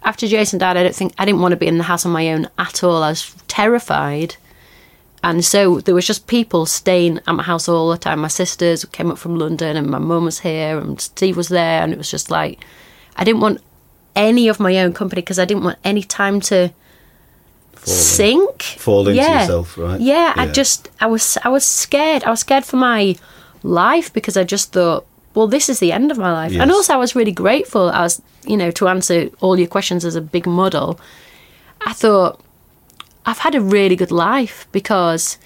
[0.03, 2.11] after Jason died, I don't think I didn't want to be in the house on
[2.11, 3.03] my own at all.
[3.03, 4.35] I was terrified.
[5.23, 8.19] And so there was just people staying at my house all the time.
[8.19, 11.81] My sisters came up from London and my mum was here and Steve was there.
[11.81, 12.59] And it was just like,
[13.15, 13.61] I didn't want
[14.15, 16.73] any of my own company because I didn't want any time to
[17.83, 18.63] sink.
[18.63, 20.01] Fall into yourself, right?
[20.01, 22.25] Yeah, I just, I was, I was scared.
[22.25, 23.15] I was scared for my
[23.63, 25.05] life because I just thought,
[25.35, 26.53] well, this is the end of my life.
[26.53, 27.89] And also, I was really grateful.
[27.89, 30.99] I was, you know, to answer all your questions as a big model.
[31.85, 32.39] I thought,
[33.25, 35.37] I've had a really good life because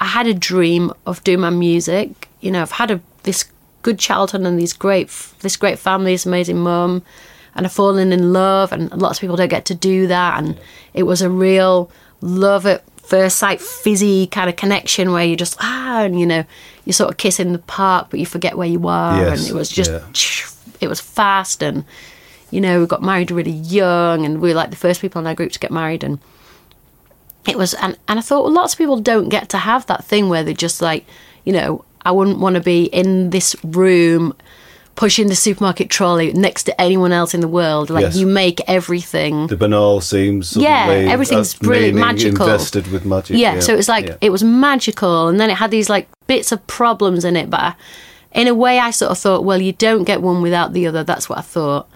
[0.00, 2.28] I had a dream of doing my music.
[2.40, 3.44] You know, I've had a this
[3.82, 5.08] good childhood and these great
[5.40, 7.02] this great family, this amazing mum,
[7.54, 8.72] and I've fallen in love.
[8.72, 10.42] And lots of people don't get to do that.
[10.42, 10.58] And
[10.94, 15.56] it was a real love at first sight, fizzy kind of connection where you just
[15.60, 16.44] ah, and you know,
[16.84, 19.48] you sort of kiss in the park, but you forget where you are, Yes, and
[19.50, 20.78] it was just yeah.
[20.80, 21.84] it was fast and.
[22.50, 25.26] You know, we got married really young, and we were like the first people in
[25.26, 26.18] our group to get married, and
[27.48, 30.04] it was and, and I thought well, lots of people don't get to have that
[30.04, 31.06] thing where they're just like,
[31.44, 34.34] you know, I wouldn't want to be in this room
[34.94, 37.88] pushing the supermarket trolley next to anyone else in the world.
[37.90, 38.16] Like Yes.
[38.16, 42.46] you make everything The banal seems Yeah, everything's uh, really meaning magical.
[42.46, 43.38] invested with magic.
[43.38, 44.16] yeah, so it was like yeah.
[44.20, 47.60] it was magical and then it had these like bits of problems in it but
[47.60, 47.74] I,
[48.32, 51.04] in a way i sort of thought well you don't get one without the other
[51.04, 51.86] that's what i thought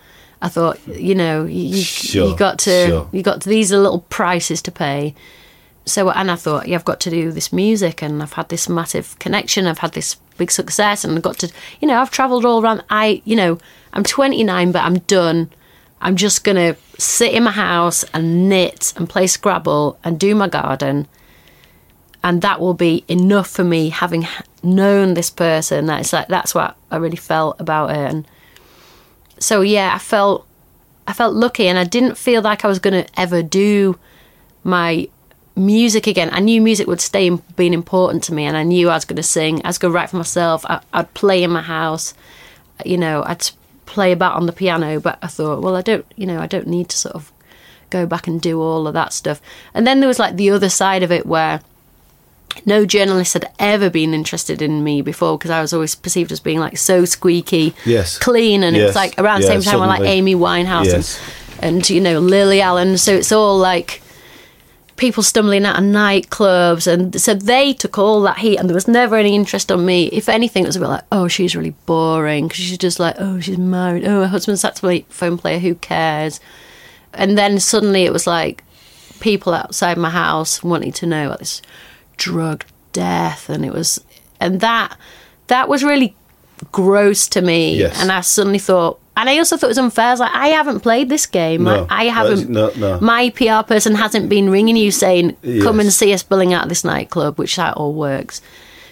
[0.43, 3.09] i thought you know you, you, Sure, you got to sure.
[3.13, 5.15] you got to these are little prices to pay
[5.87, 8.69] so and i thought yeah i've got to do this music and i've had this
[8.69, 12.45] massive connection i've had this big success and i've got to you know i've traveled
[12.45, 12.83] all around.
[12.91, 13.59] I you know
[13.93, 15.51] i'm 29 but i'm done.
[16.01, 20.49] I'm just gonna sit in my house and knit and play scrabble and do my
[20.49, 21.09] garden.
[22.23, 24.27] And that will be enough for me having
[24.63, 25.87] known this person.
[25.87, 28.29] That's like that's what i really felt about it and
[29.39, 30.47] so yeah i felt
[31.07, 33.99] i felt lucky and i didn't feel like i was to ever do
[34.65, 35.09] my
[35.57, 36.29] music again.
[36.33, 39.05] I knew music would stay in- being important to me, and I knew I was
[39.05, 39.61] going to sing.
[39.65, 40.65] I was going to write for myself.
[40.67, 42.15] I, I'd play in my house.
[42.85, 43.51] You know, I'd
[43.87, 45.01] play about on the piano.
[45.01, 46.05] But I thought, well, I don't.
[46.17, 47.33] You know, I don't need to sort of
[47.91, 49.41] go back and do all of that stuff.
[49.73, 51.61] And then there was like the other side of it where
[52.65, 56.41] no journalist had ever been interested in me before because I was always perceived as
[56.41, 58.19] being like so squeaky, Yes.
[58.19, 60.01] clean, and it was like around the same time when like.
[60.03, 61.21] Amy Winehouse Yes.
[61.61, 62.97] and, and you know Lily Allen.
[62.99, 64.01] So it's all like
[64.97, 68.89] people stumbling out of nightclubs, and so they took all that heat, and there was
[68.89, 70.07] never any interest on me.
[70.07, 73.17] If anything, it was a bit like, oh, she's really boring because she's just like,
[73.19, 76.41] oh, she's married, oh, her husband's saxophone player, who cares?
[77.13, 78.65] And then suddenly it was like
[79.21, 81.63] people outside my house wanting to know about this
[82.17, 84.03] drug death, and it was,
[84.41, 84.97] and that
[85.49, 86.17] that was really
[86.73, 87.77] gross to me.
[87.77, 88.01] Yes.
[88.01, 90.07] And I suddenly thought, and I also thought it was unfair.
[90.07, 91.65] I was like, I haven't played this game.
[91.65, 92.51] No, I, I haven't.
[92.51, 93.01] no, no.
[93.01, 95.85] My PR person hasn't been ringing you saying, "Come Yes.
[95.87, 98.43] and see us billing out this nightclub," which that all works.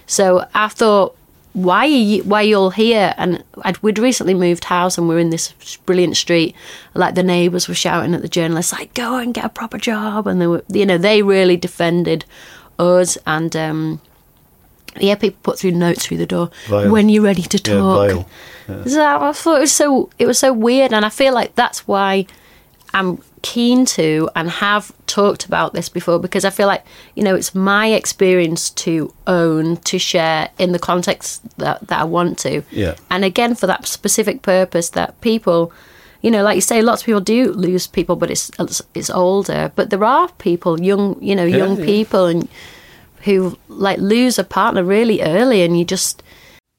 [0.06, 1.16] So I thought,
[1.52, 2.22] why are you?
[2.24, 3.14] Why are you all here?
[3.16, 5.52] And I'd, we'd recently moved house, and we are in this
[5.86, 6.54] brilliant street.
[6.94, 10.26] Like the neighbours were shouting at the journalists, like, "Go and get a proper job!"
[10.26, 12.24] And they were, you know, they really defended
[12.78, 13.16] us.
[13.26, 14.00] And um,
[14.98, 16.90] yeah, people put through notes through the door Vile.
[16.90, 18.10] when you're ready to talk.
[18.10, 18.28] vile.
[18.66, 21.86] So I thought it was so it was so weird, and I feel like that's
[21.86, 22.26] why
[22.92, 26.82] I'm keen to and have talked about this before because I feel like
[27.14, 32.04] you know it's my experience to own to share in the context that that I
[32.04, 32.62] want to.
[32.70, 32.94] Yeah.
[33.10, 35.72] And again, for that specific purpose, that people.
[36.22, 39.10] You know, like you say, lots of people do lose people, but it's it's, it's
[39.10, 39.70] older.
[39.76, 41.84] But there are people, young, you know, young yeah.
[41.84, 42.48] people, and
[43.24, 46.22] who like lose a partner really early, and you just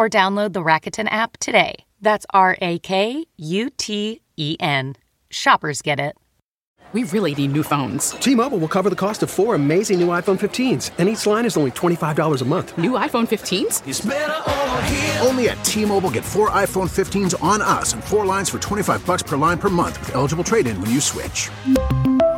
[0.00, 1.84] or download the Rakuten app today.
[2.00, 4.96] That's R A K U T E N.
[5.30, 6.16] Shoppers get it.
[6.92, 8.10] We really need new phones.
[8.12, 11.56] T-Mobile will cover the cost of four amazing new iPhone 15s, and each line is
[11.56, 12.76] only $25 a month.
[12.76, 15.24] New iPhone 15s?
[15.24, 19.22] Only at T-Mobile get four iPhone 15s on us and four lines for 25 bucks
[19.22, 21.48] per line per month with eligible trade-in when you switch.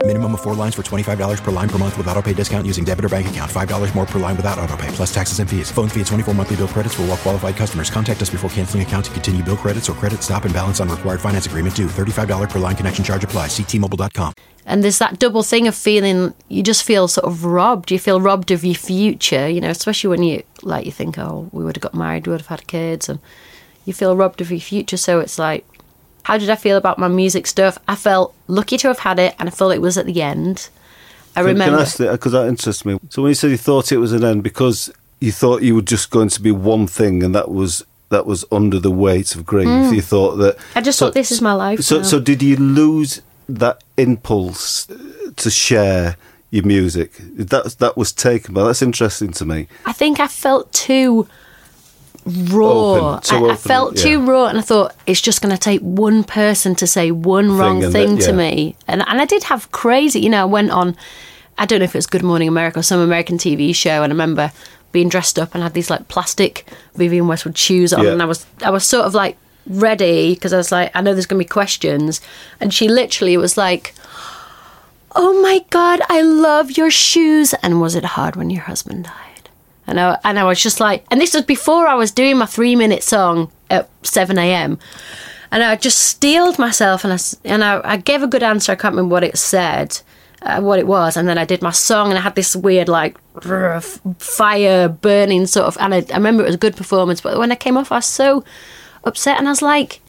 [0.05, 2.85] Minimum of four lines for $25 per line per month with auto pay discount using
[2.85, 3.49] debit or bank account.
[3.49, 5.71] $5 more per line without auto pay, plus taxes and fees.
[5.71, 7.89] Phone fee at 24 monthly bill credits for all well qualified customers.
[7.89, 10.89] Contact us before canceling account to continue bill credits or credit stop and balance on
[10.89, 11.87] required finance agreement due.
[11.87, 13.47] $35 per line connection charge apply.
[13.47, 14.33] Ctmobile.com.
[14.67, 18.21] and there's that double thing of feeling you just feel sort of robbed you feel
[18.21, 21.77] robbed of your future you know especially when you like you think oh we would
[21.77, 23.19] have got married we would have had kids and
[23.85, 25.65] you feel robbed of your future so it's like
[26.25, 29.35] how did i feel about my music stuff i felt lucky to have had it
[29.39, 30.69] and i felt it was at the end
[31.37, 32.99] i Can- remember Can I ask that because that interests me?
[33.11, 35.83] So when you said you thought it was an end because you thought you were
[35.83, 39.47] just going to be one thing, and that was that was under the weight of
[39.47, 39.93] grief.
[39.93, 40.59] You thought that.
[40.59, 40.63] Mm.
[40.77, 42.03] I just thought, this is my life So now.
[42.03, 44.87] so did you lose that impulse
[45.37, 46.17] to share
[46.51, 47.13] your music?
[47.21, 48.65] That that was taken by.
[48.65, 49.69] That's interesting to me.
[49.87, 51.27] I think I felt too
[52.27, 53.17] raw.
[53.17, 54.03] Open, I, I felt yeah.
[54.03, 57.57] too raw, and I thought it's just going to take one person to say one
[57.57, 58.37] wrong thing that- to yeah.
[58.37, 58.77] me.
[58.89, 60.21] And and I did have crazy.
[60.21, 60.97] You know, I went on.
[61.59, 64.13] I don't know if it was Good Morning America or some American TV show, and
[64.13, 64.53] I remember
[64.93, 68.13] being dressed up and had these like plastic Vivienne Westwood shoes on, Yeah.
[68.13, 71.13] and I was I was sort of like ready because I was like I know
[71.15, 72.21] there's going to be questions,
[72.61, 73.95] and she literally was like.
[75.15, 77.53] Oh my God, I love your shoes.
[77.63, 79.22] And was it hard when your husband died?
[79.87, 82.47] And I, and I was just like, and this was before I was doing my
[82.47, 84.79] three minute song at 7 a.m.
[85.51, 88.73] And I just steeled myself and I, and I, I gave a good answer.
[88.73, 90.01] I can't remember what it said,
[90.43, 91.17] uh, what it was.
[91.17, 93.19] And then I did my song and I had this weird, like,
[94.19, 95.77] fire burning sort of.
[95.79, 97.21] And I, I remember it was a good performance.
[97.21, 98.45] But when I came off, I was so
[99.05, 99.39] upset.
[99.39, 100.01] And I was like,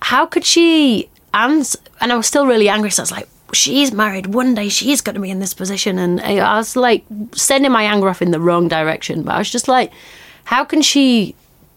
[0.00, 1.78] how could she answer?
[2.00, 2.90] And I was still really angry.
[2.90, 4.34] So I was like, she's married.
[4.34, 5.98] One day she's going to be in this position.
[5.98, 9.22] And I was like sending my anger off in the wrong direction.
[9.22, 9.92] But I was just like,
[10.44, 11.34] how can she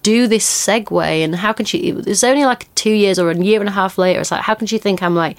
[0.08, 1.24] do this segue?
[1.24, 1.78] And how can she?
[1.90, 4.20] It was only like two years or a year and a half later.
[4.22, 5.38] It's like, how can she think I'm like,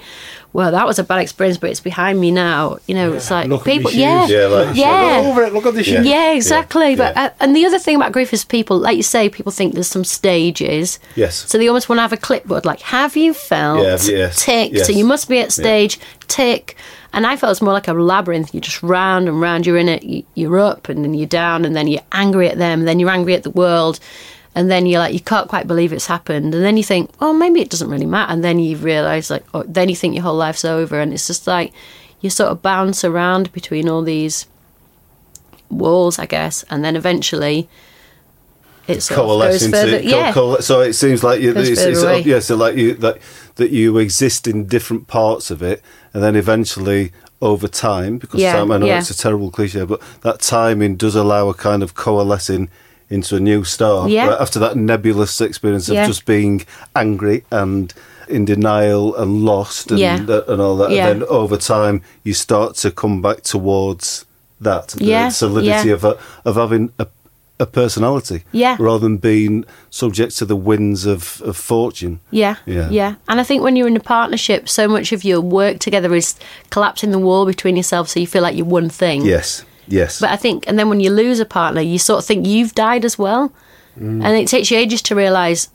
[0.53, 2.77] well, that was a bad experience, but it's behind me now.
[2.87, 3.99] You know, it's like look at me people, shoes.
[4.01, 5.17] yeah, Yeah, like yeah.
[5.21, 5.53] Look over it.
[5.53, 6.05] Look at the shoes.
[6.05, 6.95] Yeah, exactly.
[6.95, 7.25] But yeah.
[7.25, 9.87] uh, and the other thing about grief is people, like you say, people think there's
[9.87, 10.99] some stages.
[11.15, 11.35] Yes.
[11.49, 13.79] So they almost want to have a clipboard, like, have you felt?
[13.83, 14.71] Yeah, yes, Tick.
[14.73, 14.85] yes.
[14.87, 16.75] So you must be at stage tick.
[17.11, 18.53] And I felt it's more like a labyrinth.
[18.53, 19.65] You're just round and round.
[19.65, 20.03] You're in it.
[20.03, 22.85] you- You're up and then you're down, and then you're angry at them.
[22.85, 23.99] Then you're angry at the world,
[24.55, 26.53] and then you're like, you can't quite believe it's happened.
[26.55, 28.33] And then you think, oh, maybe it doesn't really matter.
[28.33, 31.27] And then you realise, like, oh, then you think your whole life's over, and it's
[31.27, 31.71] just like
[32.21, 34.47] you sort of bounce around between all these
[35.69, 37.69] walls, I guess, and then eventually.
[38.87, 40.01] It sort of goes coalescing further.
[40.01, 43.19] yeah, coal- so it seems like you, it's, it's, yeah, so like you that
[43.57, 48.53] that you exist in different parts of it, and then eventually over time, because Yeah,
[48.53, 48.97] time, I know yeah.
[48.97, 52.69] it's a terrible cliche, but that timing does allow a kind of coalescing
[53.09, 54.07] into a new star.
[54.09, 54.35] Yeah.
[54.39, 56.07] After that nebulous experience of Yeah.
[56.07, 57.93] just being angry and
[58.27, 60.17] in denial and lost and, Yeah.
[60.47, 61.07] and all that, Yeah.
[61.09, 64.25] and then over time you start to come back towards
[64.61, 65.93] that the Yeah, solidity yeah.
[65.95, 67.07] of a, of having a
[67.61, 68.77] a personality Yeah.
[68.79, 72.21] rather than being subject to the winds of, of fortune.
[72.31, 72.87] Yeah, Yeah.
[72.89, 76.15] yeah, And I think when you're in a partnership, so much of your work together
[76.15, 76.35] is
[76.69, 79.25] collapsing the wall between yourself, so you feel like you're one thing.
[79.25, 80.19] Yes, yes.
[80.21, 82.73] But I think, and then when you lose a partner, you sort of think you've
[82.75, 83.51] died as well,
[83.99, 84.23] Mm.
[84.23, 85.67] and it takes you ages to realise.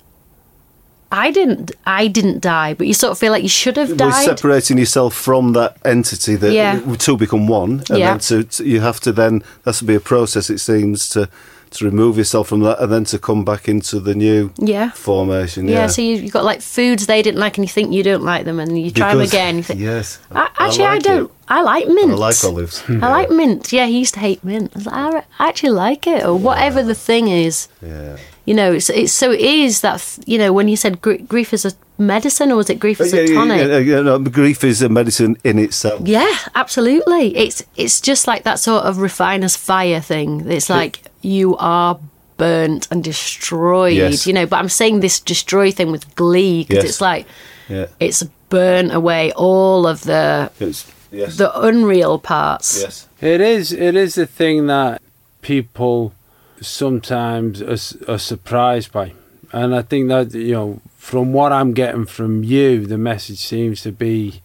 [1.13, 1.71] I didn't.
[1.87, 4.09] I didn't die, but you sort of feel like you should have died.
[4.11, 6.81] Well, separating yourself from that entity that Yeah.
[6.99, 8.11] two become one, and Yeah.
[8.11, 10.51] then to, to you have to then that's to be a process.
[10.51, 11.29] It seems to
[11.75, 14.91] to remove yourself from that, and then to come back into the new Yeah.
[14.93, 15.69] formation.
[15.69, 15.75] yeah.
[15.83, 18.23] Yeah, so you, you've got like foods they didn't like, and you think you don't
[18.23, 19.57] like them, and you try them again.
[19.59, 21.25] You think, yes, I, actually, I, like don't.
[21.27, 21.31] it.
[21.49, 22.13] I like mint.
[22.13, 22.83] I like olives.
[22.89, 23.73] I like mint.
[23.73, 24.73] Yeah, he used to hate mint.
[24.87, 27.69] I, like, I actually like it, or whatever the thing is.
[27.83, 28.17] Yeah.
[28.47, 31.55] You know, it's, it's so it is that you know when you said gr- grief
[31.55, 33.69] is a medicine, or was it grief is Yeah, a tonic?
[33.69, 36.07] yeah, yeah, no, grief is a medicine in itself.
[36.07, 37.35] Yeah, absolutely.
[37.37, 40.45] It's it's just like that sort of refiner's fire thing.
[40.51, 41.99] It's like you are
[42.37, 44.27] burnt and destroyed, Yes.
[44.27, 44.47] you know.
[44.47, 46.91] But I'm saying this destroy thing with glee because Yes.
[46.93, 47.27] it's like
[47.69, 52.81] Yeah, it's burnt away all of the yes, the unreal parts.
[52.83, 53.09] yes.
[53.21, 53.73] It is.
[53.73, 55.01] It is a thing that
[55.43, 56.13] people
[56.61, 59.13] sometimes are, s- are surprised by,
[59.53, 63.83] and I think that you know, from what I'm getting from you, the message seems
[63.83, 64.41] to be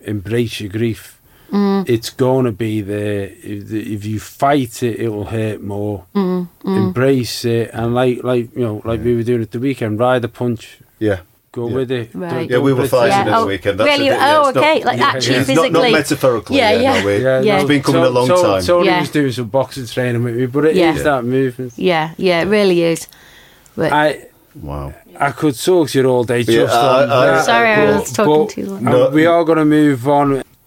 [0.00, 1.18] embrace your grief.
[1.52, 1.86] Mm.
[1.88, 3.24] It's going to be there.
[3.42, 6.06] If, if you fight it, it will hurt more.
[6.14, 6.76] Mm, mm.
[6.76, 10.22] Embrace it, and like like you know, like we were doing at the weekend, ride
[10.22, 10.78] the punch.
[10.98, 11.20] Yeah.
[11.52, 11.74] Go Yeah.
[11.74, 12.10] with it.
[12.14, 12.30] Right.
[12.30, 13.78] Don't- Yeah, we don't were fighting Yeah, at the oh, weekend.
[13.80, 14.08] That's really?
[14.08, 15.90] the thing, yeah, Oh, it's not- okay, like yeah, actually it's not, physically.
[15.92, 16.56] not metaphorically.
[16.56, 17.00] Yeah, Yeah, yeah.
[17.00, 17.56] No, we, Yeah.
[17.58, 18.62] It's been coming a long so, time.
[18.62, 19.00] Tony Yeah.
[19.00, 21.02] was doing some boxing training with me, but it is Yeah.
[21.02, 21.72] that movement.
[21.76, 23.06] Yeah, yeah, it really is.
[23.76, 24.94] But I wow.
[25.20, 27.44] I could talk to you all day Yeah, just I- on I- that.
[27.44, 28.84] Sorry, I was talking too long.
[28.84, 29.10] No.
[29.10, 30.42] we are going to move on.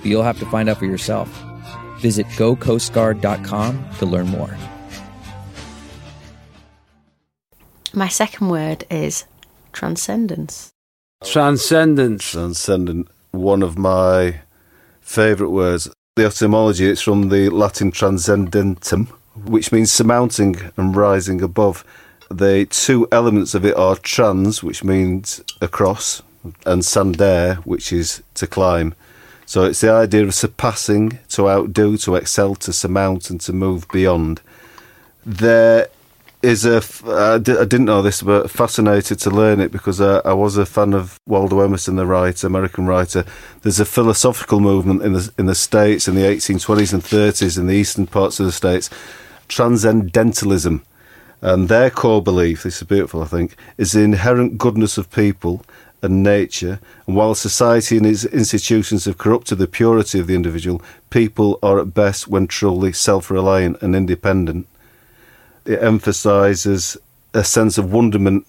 [0.00, 1.28] But you'll have to find out for yourself.
[2.00, 4.56] Visit gocoastguard.com to learn more.
[7.92, 9.24] my second word is
[9.72, 10.70] transcendence.
[11.24, 12.30] Transcendence.
[12.30, 13.08] Transcendent.
[13.32, 14.40] One of my
[15.00, 15.88] favourite words.
[16.16, 19.06] The etymology, it's from the Latin transcendentum,
[19.44, 21.84] which means surmounting and rising above.
[22.30, 26.22] The two elements of it are trans, which means across,
[26.64, 28.94] and scandere, which is to climb.
[29.50, 33.88] So it's the idea of surpassing, to outdo, to excel, to surmount, and to move
[33.88, 34.40] beyond.
[35.26, 35.88] There
[36.40, 36.76] is a.
[36.76, 40.34] f- I di- I didn't know this, but fascinated to learn it because I, I
[40.34, 43.24] was a fan of Waldo Emerson, the writer, American writer.
[43.62, 47.66] There's a philosophical movement in the in the states in the 1820s and 30s in
[47.66, 48.88] the eastern parts of the states,
[49.48, 50.84] transcendentalism,
[51.40, 52.62] and their core belief.
[52.62, 55.64] This is beautiful, I think, is the inherent goodness of people
[56.02, 56.80] and nature.
[57.06, 61.78] And while society and its institutions have corrupted the purity of the individual, people are
[61.78, 64.66] at best when truly self-reliant and independent
[65.64, 66.96] it emphasizes
[67.34, 68.46] a sense of wonderment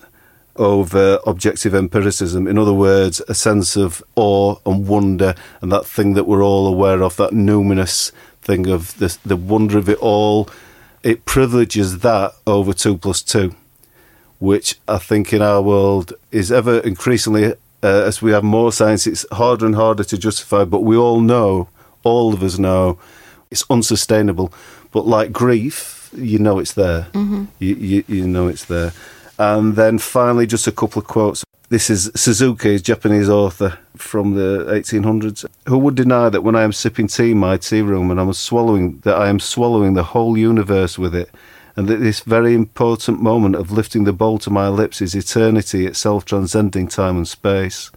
[0.55, 2.47] over objective empiricism.
[2.47, 6.67] In other words, a sense of awe and wonder, and that thing that we're all
[6.67, 10.49] aware of, that numinous thing of the, the wonder of it all.
[11.03, 13.55] It privileges that over two plus two,
[14.41, 19.05] which I think in our world is ever increasingly, uh, as we have more science,
[19.05, 20.65] it's harder and harder to justify.
[20.65, 21.69] But we all know,
[22.03, 22.97] all of us know,
[23.51, 24.51] it's unsustainable.
[24.91, 27.07] But like grief, you know it's there.
[27.59, 28.93] You, you you know it's there.
[29.37, 31.45] And then finally, just a couple of quotes.
[31.69, 35.45] This is Suzuki, a Japanese author from the 1800s.
[35.67, 38.23] Who would deny that when I am sipping tea in my tea room and I
[38.23, 41.29] am swallowing, that I am swallowing the whole universe with it,
[41.75, 45.85] and that this very important moment of lifting the bowl to my lips is eternity
[45.85, 47.91] itself, transcending time and space.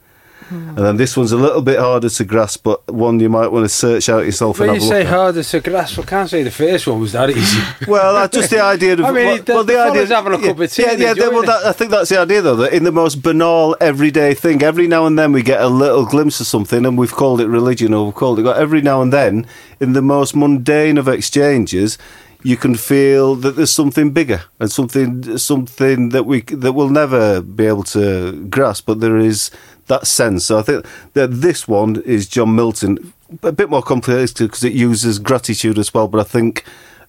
[0.51, 3.65] And then this one's a little bit harder to grasp, but one you might want
[3.65, 6.87] to search out yourself When you say harder to grasp, I can't say the first
[6.87, 7.61] one was that easy.
[7.89, 10.39] Well, uh, just the idea of I mean, well, the- well, the fella's having a
[10.39, 11.29] cup of tea Yeah, yeah.
[11.29, 12.57] well, that, I think that's the idea, though.
[12.57, 16.05] That in the most banal, everyday thing, every now and then we get a little
[16.05, 18.43] glimpse of something, and we've called it religion, or we've called it.
[18.43, 18.59] God.
[18.59, 19.47] Every now and then,
[19.81, 21.97] in the most mundane of exchanges,
[22.45, 27.41] you can feel that there's something bigger and something, something that we that we'll never
[27.41, 28.85] be able to grasp.
[28.87, 29.51] But there is
[29.87, 30.45] that sense.
[30.45, 34.75] So I think that this one is John Milton, a bit more complicated because it
[34.75, 36.07] uses gratitude as well.
[36.07, 36.65] But I think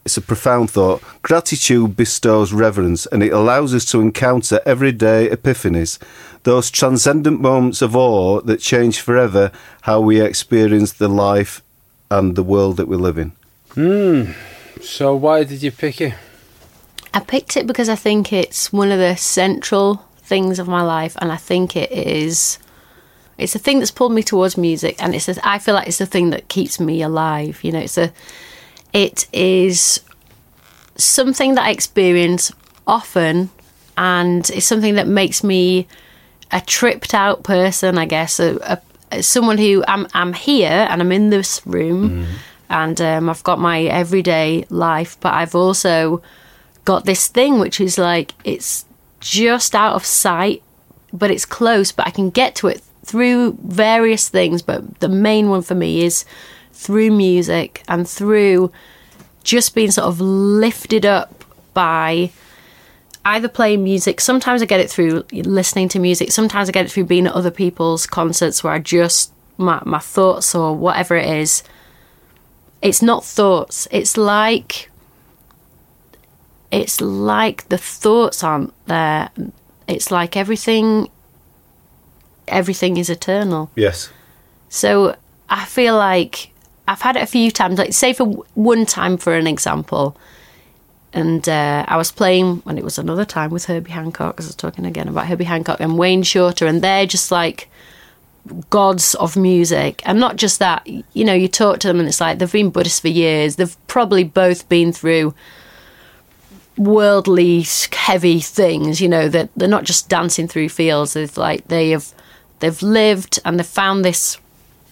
[0.05, 1.03] it's a profound thought.
[1.21, 5.99] Gratitude bestows reverence and it allows us to encounter everyday epiphanies,
[6.43, 11.61] those transcendent moments of awe that change forever how we experience the life
[12.09, 13.33] and the world that we live in.
[13.73, 14.31] Hmm.
[14.81, 16.13] So why did you pick it?
[17.13, 21.15] I picked it because I think it's one of the central things of my life,
[21.21, 22.59] and I think it is.
[23.37, 25.29] It's a thing that's pulled me towards music, and it's.
[25.29, 27.63] A, I feel like it's the thing that keeps me alive.
[27.63, 28.11] You know, it's a.
[28.91, 30.01] It is
[30.97, 32.51] something that I experience
[32.87, 33.49] often,
[33.97, 35.87] and it's something that makes me
[36.51, 37.97] a tripped out person.
[37.97, 38.79] I guess a,
[39.11, 40.07] a someone who I'm.
[40.13, 42.25] I'm here, and I'm in this room, mm.
[42.75, 46.21] And um, I've got my everyday life, but I've also
[46.83, 48.83] got this thing which is like it's
[49.21, 50.61] just out of sight,
[51.13, 54.61] but it's close, but I can get to it through various things.
[54.61, 56.25] But the main one for me is
[56.73, 58.73] through music and through
[59.41, 62.29] just being sort of lifted up by
[63.23, 64.19] either playing music.
[64.19, 66.33] Sometimes I get it through listening to music.
[66.33, 69.99] Sometimes I get it through being at other people's concerts where I just my my
[69.99, 71.63] thoughts or whatever it is.
[72.85, 73.87] It's not thoughts.
[73.89, 74.91] It's like
[76.71, 79.31] it's like the thoughts aren't there.
[79.87, 81.09] It's like everything
[82.47, 83.71] everything is eternal.
[83.75, 84.11] Yes.
[84.69, 85.15] So
[85.49, 86.51] I feel like
[86.87, 87.79] I've had it a few times.
[87.79, 90.15] Like say for one time, for an example,
[91.11, 94.35] and uh, I was playing when it was another time with Herbie Hancock.
[94.35, 97.67] Because I was talking again about Herbie Hancock and Wayne Shorter, and they're just like
[98.69, 100.01] gods of music.
[100.05, 102.69] And not just that, you know, you talk to them and it's like they've been
[102.69, 103.55] Buddhists for years.
[103.55, 105.33] They've probably both been through
[106.77, 111.91] worldly heavy things you know that they're not just dancing through fields they've like they
[111.91, 112.13] have
[112.59, 114.37] they've lived and they've found this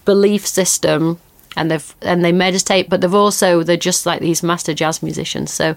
[0.05, 1.19] belief system
[1.57, 5.51] and they've and they meditate but they've also they're just like these master jazz musicians
[5.51, 5.75] so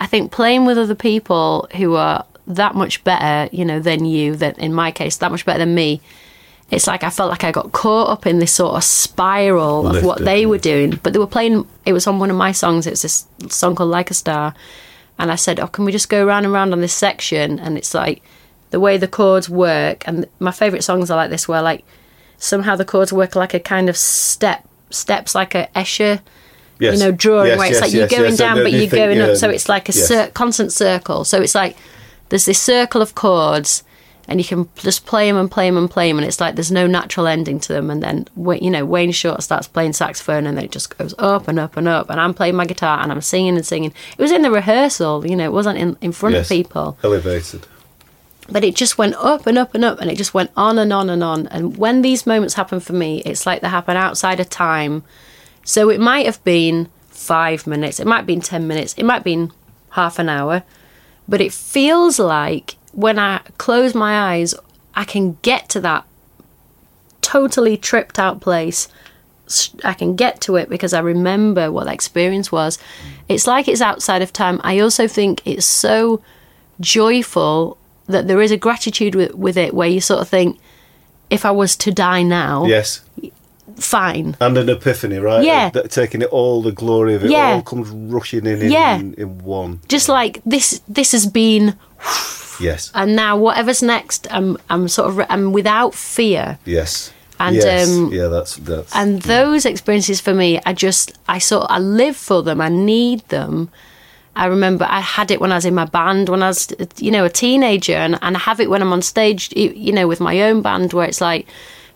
[0.00, 4.34] i think playing with other people who are that much better you know than you
[4.36, 6.00] that in my case that much better than me
[6.70, 10.02] it's like i felt like i got caught up in this sort of spiral of
[10.02, 12.52] what Lifted, they were doing but they were playing it was on one of my
[12.52, 14.54] songs it was this song called like a star
[15.18, 17.78] and I said, "Oh, can we just go round and round on this section?" And
[17.78, 18.20] it's like
[18.70, 20.02] the way the chords work.
[20.08, 21.84] And my favourite songs are like this, where like
[22.36, 26.20] somehow the chords work like a kind of step, steps like a Escher,
[26.80, 26.94] Yes.
[26.94, 29.04] you know, drawing Yes, where it's yes, like you're going down, but you you're think,
[29.04, 29.36] going yeah, up.
[29.36, 31.24] So it's like a cir- constant circle.
[31.24, 31.76] So it's like
[32.30, 33.84] there's this circle of chords.
[34.26, 36.54] And you can just play them and play them and play them, and it's like
[36.54, 37.90] there's no natural ending to them.
[37.90, 38.26] And then,
[38.62, 41.76] you know, Wayne Short starts playing saxophone, and then it just goes up and up
[41.76, 42.08] and up.
[42.08, 43.92] And I'm playing my guitar, and I'm singing and singing.
[44.16, 46.46] It was in the rehearsal, you know, it wasn't in, in front Yes.
[46.46, 47.66] of people Elevated.
[48.48, 50.92] but it just went up and up and up and it just went on and
[50.92, 54.38] on and on and when these moments happen for me it's like they happen outside
[54.38, 55.02] of time
[55.64, 59.14] so it might have been five minutes it might have been ten minutes it might
[59.14, 59.50] have been
[59.90, 60.62] half an hour
[61.26, 64.54] but it feels like when i close my eyes
[64.94, 66.04] i can get to that
[67.20, 68.88] totally tripped out place
[69.84, 72.78] I can get to it because I remember what the experience was.
[73.28, 74.58] It's like it's outside of time.
[74.64, 76.22] I also think it's so
[76.80, 77.76] joyful
[78.06, 80.58] that there is a gratitude with, with it where you sort of think,
[81.28, 83.02] if I was to die now, Yes.
[83.76, 84.34] fine.
[84.40, 85.44] And an epiphany, right?
[85.44, 85.68] Yeah.
[85.70, 87.52] That- taking it all the glory of it Yeah.
[87.56, 88.96] all comes rushing in in, Yeah.
[88.98, 89.80] in one.
[89.88, 91.74] Just like this, this has been,
[92.60, 92.90] Yes.
[92.94, 96.58] and now whatever's next, I'm, I'm sort of, I'm without fear.
[96.64, 97.12] Yes.
[97.40, 97.90] And, yes.
[97.90, 102.16] um, yeah, that's that's And those experiences for me, I just, I sort, I live
[102.16, 102.60] for them.
[102.60, 103.70] I need them.
[104.36, 107.10] I remember I had it when I was in my band, when I was, you
[107.10, 110.20] know, a teenager, and, and I have it when I'm on stage, you know, with
[110.20, 111.46] my own band, where it's like,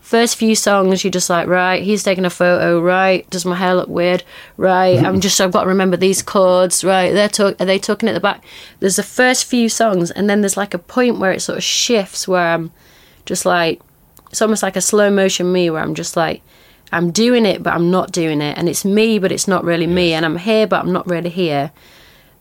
[0.08, 3.28] first few songs, you're just like, right, he's taking a photo, right?
[3.28, 4.24] Does my hair look weird?
[4.56, 5.20] Right, I'm mm-hmm.
[5.20, 7.12] just, I've got to remember these chords, right?
[7.12, 8.42] They're talk, are they talking at the back?
[8.80, 11.62] There's the first few songs, and then there's like a point where it sort of
[11.64, 12.72] shifts where I'm
[13.26, 13.82] just like,
[14.30, 16.40] it's almost like a slow motion me where I'm just like,
[16.90, 18.56] I'm doing it, but I'm not doing it.
[18.56, 20.14] And it's me, but it's not really me.
[20.14, 21.70] And I'm here, but I'm not really here.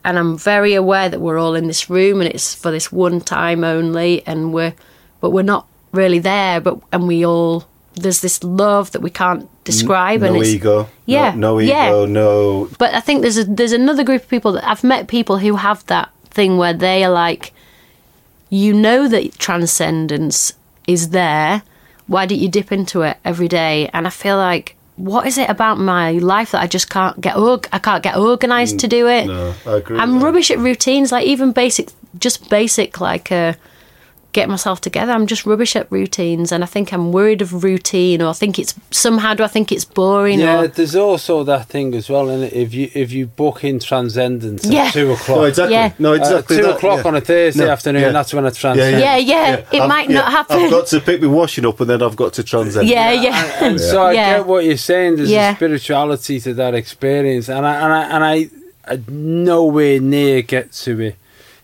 [0.05, 3.19] And I'm very aware that we're all in this room and it's for this one
[3.19, 4.25] time only.
[4.25, 4.73] And we're,
[5.19, 6.61] but we're not really there.
[6.61, 10.21] But, and we all, there's this love that we can't describe.
[10.21, 10.87] no and it's, ego.
[11.05, 11.31] Yeah.
[11.31, 11.87] No, no yeah.
[11.87, 12.05] ego.
[12.05, 12.69] No.
[12.77, 15.55] But I think there's a, there's another group of people that I've met people who
[15.55, 17.53] have that thing where they are like,
[18.49, 20.53] you know that transcendence
[20.87, 21.63] is there.
[22.07, 23.89] Why don't you dip into it every day?
[23.93, 27.35] And I feel like, what is it about my life that I just can't get
[27.35, 29.27] org- I can't get organised to do it?
[29.27, 29.99] No, I agree.
[29.99, 33.53] I'm rubbish at routines, like even basic, just basic, like uh,
[34.33, 35.11] get myself together.
[35.11, 38.59] I'm just rubbish at routines, and I think I'm worried of routine, or I think
[38.59, 40.39] it's somehow do I think it's boring?
[40.39, 43.79] Yeah, or, there's also that thing as well, and if you if you book in
[43.79, 44.91] transcendence at Yeah.
[44.91, 45.73] two o'clock, No, exactly.
[45.75, 45.91] Yeah.
[45.99, 46.57] No, exactly.
[46.57, 47.07] uh, two that, o'clock yeah.
[47.07, 48.11] on a Thursday No, afternoon, yeah.
[48.11, 49.03] that's when it's Yeah, transcendence.
[49.03, 50.57] yeah, yeah, it I've- might yeah, not happen.
[50.57, 52.87] I've got to pick my washing up and then I've got to transcend.
[52.87, 54.37] yeah, yeah, And so I Yeah.
[54.37, 55.15] get what you're saying.
[55.17, 55.53] There's Yeah.
[55.53, 58.49] a spirituality to that experience, and I and I and I,
[58.93, 61.15] I nowhere near get to it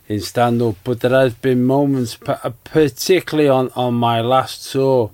[0.08, 5.12] in stand up, but there has been moments, uh, particularly on on my last tour,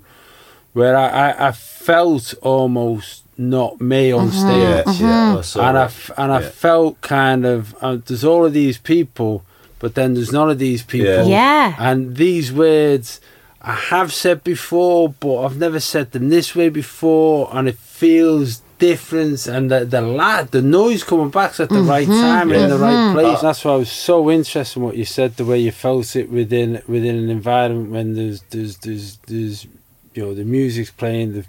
[0.72, 4.84] where I I, I felt almost not me on Mm-hmm.
[4.86, 5.42] stage, Yeah, yeah.
[5.56, 5.84] I and I that.
[5.86, 6.48] f- and I Yeah.
[6.50, 9.42] felt kind of uh, there's all of these people,
[9.78, 11.24] but then there's none of these people.
[11.28, 11.68] Yeah.
[11.70, 11.74] Yeah.
[11.78, 13.20] And these words
[13.62, 18.62] I have said before, but I've never said them this way before, and it feels
[18.80, 19.46] different.
[19.46, 22.20] And the the la- the noise coming back's at the right mm-hmm.
[22.20, 23.18] time and in the right mm-hmm.
[23.18, 23.40] place.
[23.40, 26.30] That's why I was so interested in what you said, the way you felt it
[26.30, 29.66] within within an environment when there's there's there's there's
[30.14, 31.44] you know the music's playing, the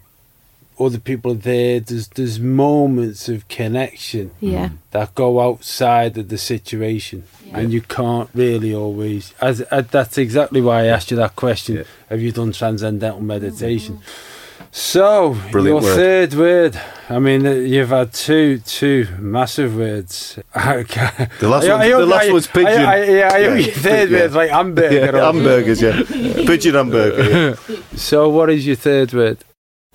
[0.79, 1.79] other people are there.
[1.79, 4.69] There's there's moments of connection yeah.
[4.91, 7.23] that go outside of the situation,
[7.53, 9.33] and you can't really always.
[9.41, 11.77] As, uh, that's exactly why I asked you that question.
[11.77, 11.83] Yeah.
[12.09, 13.97] Have you done transcendental meditation?
[13.97, 14.30] Mm-hmm.
[14.71, 15.95] So Brilliant your word.
[15.95, 16.81] third word.
[17.09, 20.35] I mean, you've had two two massive words.
[20.53, 22.67] the The last one- the last one's pigeon.
[22.81, 23.55] I, I, yeah, I, Yeah.
[23.55, 24.19] your third Yeah.
[24.19, 24.95] word's like hamburger.
[24.95, 26.01] Yeah, or- hamburgers, yeah.
[26.47, 27.29] Pigeon hamburger.
[27.69, 27.75] Yeah.
[27.97, 29.39] So what is your third word?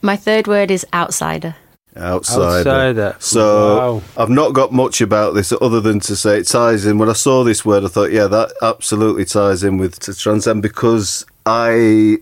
[0.02, 1.56] My third word is outsider.
[1.96, 2.68] Outsider.
[2.68, 3.16] Outsider.
[3.18, 4.02] So Wow.
[4.18, 6.98] I've not got much about this other than to say it ties in.
[6.98, 10.60] When I saw this word, I thought, yeah, that absolutely ties in with to transcend
[10.60, 12.18] because I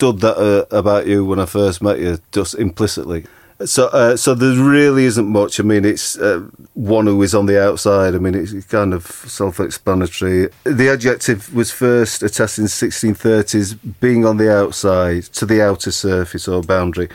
[0.00, 3.24] understood that uh, about you when I first met you, just implicitly.
[3.64, 5.60] So, uh, so there really isn't much.
[5.60, 6.40] I mean, it's uh,
[6.74, 8.14] one who is on the outside.
[8.14, 10.48] I mean, it's kind of self-explanatory.
[10.64, 16.48] The adjective was first attested in 1630s, being on the outside, to the outer surface
[16.48, 17.08] or boundary.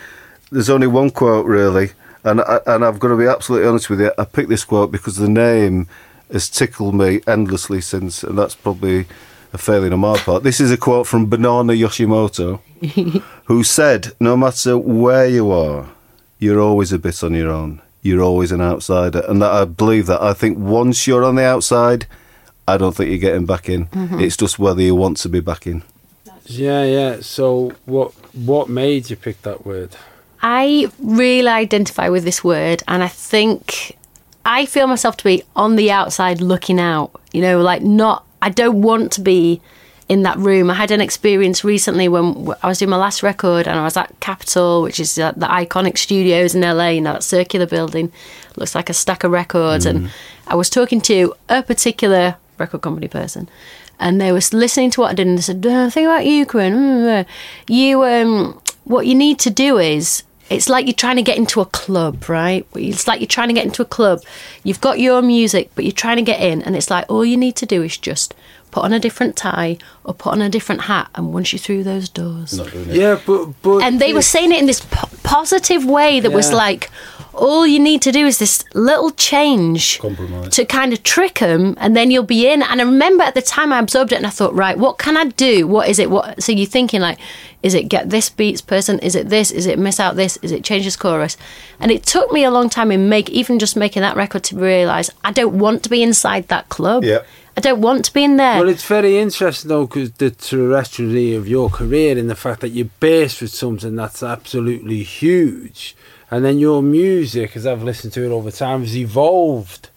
[0.49, 1.91] There's only one quote really,
[2.23, 4.11] and I, and I've got to be absolutely honest with you.
[4.17, 5.88] I picked this quote because the name
[6.32, 9.05] has tickled me endlessly since, and that's probably
[9.51, 10.43] a failing on my part.
[10.43, 12.61] This is a quote from Banana Yoshimoto,
[13.45, 15.89] who said, "No matter where you are,
[16.39, 17.82] you're always a bit on your own.
[18.01, 20.21] You're always an outsider." And that, I believe that.
[20.21, 22.05] I think once you're on the outside,
[22.67, 23.88] I don't think you're getting back in.
[23.88, 24.19] Mm-hmm.
[24.19, 25.84] It's just whether you want to be back in.
[26.45, 27.17] Yeah, yeah.
[27.21, 29.95] So what what made you pick that word?
[30.41, 33.97] I really identify with this word, and I think
[34.45, 37.11] I feel myself to be on the outside looking out.
[37.34, 39.61] You know, like not, I don't want to be
[40.10, 40.72] in that room.
[40.72, 43.95] I had an experience recently when I was doing my last record and I was
[43.95, 48.12] at Capitol, which is uh, the iconic studios in LA, you know, that circular building.
[48.55, 49.86] Looks like a stack of records.
[49.86, 50.10] And
[50.47, 53.47] I was talking to a particular record company person.
[53.99, 56.45] And they were listening to what I did and they said, uh, think about you,
[56.45, 56.74] Corinne.
[56.74, 57.24] Mm, uh,
[57.68, 61.62] You, um, what you need to do is it's like you're trying to get into
[61.62, 62.66] a club, right?
[62.74, 64.22] It's like you're trying to get into a club.
[64.64, 67.38] You've got your music, but you're trying to get in, and it's like all you
[67.38, 68.34] need to do is just
[68.72, 71.84] put on a different tie or put on a different hat, and once you're through
[71.84, 76.20] those doors, Yeah, but but and they were saying it in this po- positive way
[76.20, 76.89] that was like
[77.34, 80.49] all you need to do is this little change Compromise.
[80.55, 82.61] to kind of trick them and then you'll be in.
[82.61, 85.15] And i remember at the time i absorbed it and i thought right what can
[85.15, 85.65] i do?
[85.67, 86.09] What is it?
[86.09, 87.17] What so you're thinking like
[87.61, 88.99] is it get this beats person?
[88.99, 89.51] Is it this?
[89.51, 90.38] Is it miss out this?
[90.41, 91.36] Is it change this chorus?
[91.80, 94.55] And it took me a long time in make even just making that record to
[94.57, 97.03] realize i don't want to be inside that club.
[97.03, 97.20] Yeah.
[97.60, 101.36] I don't want to be in there Well, it's very interesting though, because the terrestriality
[101.36, 105.93] of your career and the fact that you're based with something that's absolutely huge,
[106.32, 109.89] and then your music, as I've listened to it over time, has evolved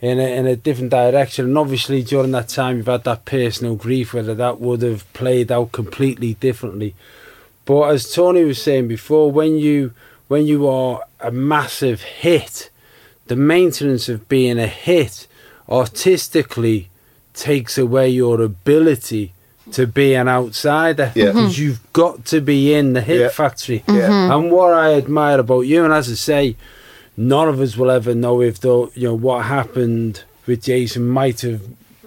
[0.00, 1.46] in a, in a different direction.
[1.46, 5.50] And obviously, during that time, you've had that personal grief, whether that would have played
[5.50, 6.94] out completely differently.
[7.64, 9.92] But as Tony was saying before, when you
[10.28, 12.70] when you are a massive hit,
[13.26, 15.26] the maintenance of being a hit
[15.68, 16.90] artistically
[17.38, 19.32] takes away your ability
[19.72, 21.26] to be an outsider Yeah.
[21.26, 21.38] Mm-hmm.
[21.38, 23.28] because you've got to be in the hit Yeah.
[23.28, 23.84] factory.
[23.86, 24.08] Yeah.
[24.08, 24.32] Mm-hmm.
[24.32, 26.56] And what I admire about you, and as I say,
[27.16, 31.40] none of us will ever know if the you know what happened with Jason might
[31.42, 31.62] have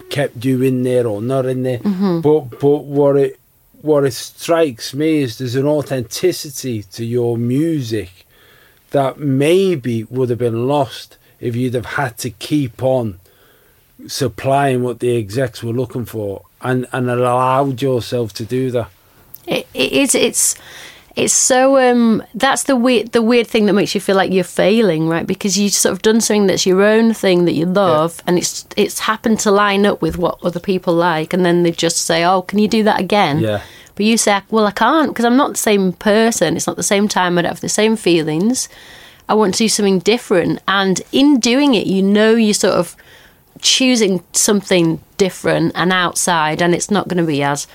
[0.09, 1.79] kept you in there or not in there.
[1.79, 2.21] Mm-hmm.
[2.21, 3.39] But but what it
[3.81, 8.25] what it strikes me is there's an authenticity to your music
[8.91, 13.19] that maybe would have been lost if you'd have had to keep on
[14.07, 18.89] supplying what the execs were looking for and, and allowed yourself to do that.
[19.47, 20.15] It, it is.
[20.15, 20.55] It's.
[21.13, 21.77] It's so.
[21.77, 22.23] Um.
[22.33, 23.11] That's the weird.
[23.11, 25.27] The weird thing that makes you feel like you're failing, right?
[25.27, 28.65] Because you've sort of done something that's your own thing that you love, and it's
[28.77, 32.23] it's happened to line up with what other people like, and then they just say,
[32.23, 33.61] "Oh, can you do that again?" Yeah.
[33.95, 36.55] But you say, "Well, I can't because I'm not the same person.
[36.55, 37.37] It's not the same time.
[37.37, 38.69] I don't have the same feelings.
[39.27, 42.95] I want to do something different." And in doing it, you know, you're sort of
[43.61, 47.67] choosing something different and outside, and it's not going to be as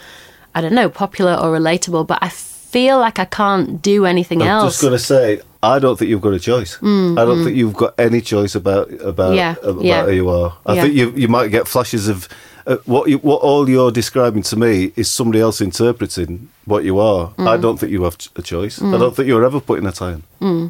[0.54, 2.06] I don't know popular or relatable.
[2.06, 4.48] But I feel like I can't do anything else.
[4.48, 4.72] I'm else.
[4.74, 6.76] just going to say, I don't think you've got a choice.
[6.82, 10.04] I don't think you've got any choice about about Mm, Yeah, about yeah.
[10.04, 10.56] who you are.
[10.66, 10.82] I Yeah.
[10.82, 12.28] think you you might get flashes of
[12.66, 16.98] uh, what you, what all you're describing to me is somebody else interpreting what you
[16.98, 17.28] are.
[17.38, 17.46] Mm.
[17.46, 18.82] I don't think you have a choice.
[18.82, 20.22] I don't think you're ever putting a tie on.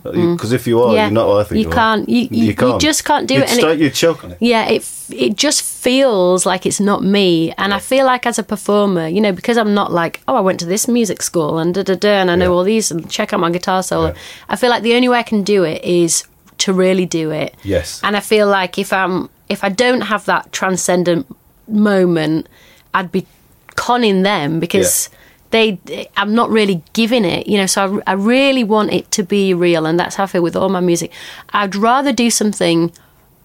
[0.05, 1.03] Because if you are, Mm, Yeah.
[1.07, 2.11] you're not what I think You you, can't- are.
[2.11, 4.39] you- you- you just can't do you'd it, and it- you'd choke on it.
[4.41, 8.43] Yeah, it it just feels like it's not me, and I feel like as a
[8.43, 11.73] performer, you know, because I'm not like, oh, I went to this music school and
[11.75, 12.57] da da da, and I know Yeah.
[12.59, 14.09] all these, and check out my guitar solo.
[14.09, 14.15] Yeah.
[14.51, 16.25] I feel like the only way I can do it is
[16.59, 17.55] to really do it.
[17.63, 18.01] Yes.
[18.03, 21.27] And I feel like if I'm if I don't have that transcendent
[21.69, 22.49] moment,
[22.95, 23.27] I'd be
[23.75, 25.11] conning them because
[25.51, 25.79] they
[26.17, 27.67] I'm not really giving it, you know.
[27.67, 30.57] So I, I really want it to be real, and that's how I feel with
[30.57, 31.13] all my music.
[31.51, 32.93] I'd rather do something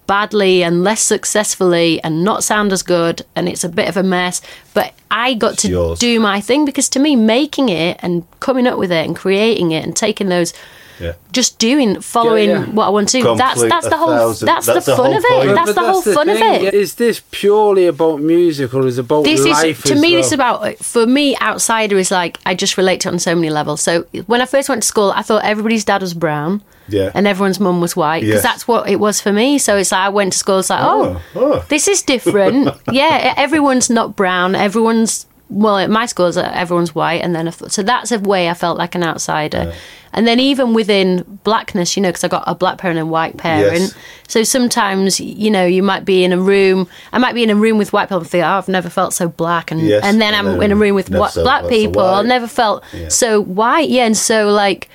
[0.06, 4.02] badly and less successfully and not sound as good and it's a bit of a
[4.02, 4.42] mess
[4.74, 5.98] but i got to yours.
[6.00, 9.70] do my thing because to me making it and coming up with it and creating
[9.70, 10.52] it and taking those
[11.00, 11.12] Yeah.
[11.32, 12.70] just doing following Yeah, yeah.
[12.72, 15.12] what i want to do that's that's the whole thousand- that's, that's the the fun
[15.14, 15.54] of it point.
[15.54, 16.56] that's But the whole fun thing.
[16.56, 19.94] of it Is this purely about music or is it about this life is to
[19.94, 20.16] as me well?
[20.18, 23.34] this is about for me outsider is like i just relate to it on so
[23.34, 26.62] many levels so when i first went to school i thought everybody's dad was brown
[26.88, 27.10] Yeah.
[27.14, 28.42] and everyone's mum was white because Yes.
[28.42, 30.80] that's what it was for me so it's like i went to school it's like
[30.82, 31.64] oh, Oh, oh.
[31.68, 37.20] this is different yeah everyone's not brown everyone's well at my school uh, everyone's white
[37.22, 39.72] and then so that's a way i felt like an outsider.
[40.14, 43.36] And then even within blackness you know because i got a black parent and white
[43.38, 43.80] parent.
[43.80, 43.94] Yes.
[44.28, 47.54] so sometimes you know you might be in a room i might be in a
[47.64, 49.70] room with white people and think oh, i've never felt so black.
[49.70, 52.26] And Yes, and then i'm then in a room with what, so- black people i've
[52.26, 53.08] never felt Yeah.
[53.08, 53.88] so white.
[53.90, 54.88] Yeah and so like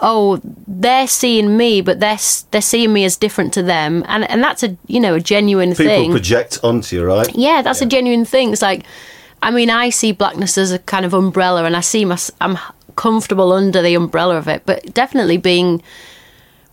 [0.00, 2.18] oh they're seeing me but they're
[2.52, 4.04] they're seeing me as different to them.
[4.06, 6.10] And and that's a you know a genuine People thing.
[6.12, 7.28] project onto you, right?
[7.34, 8.52] yeah that's a genuine thing.
[8.52, 8.84] It's like
[9.42, 12.58] i mean i see blackness as a kind of umbrella and i see my i'm
[12.96, 15.82] comfortable under the umbrella of it but definitely being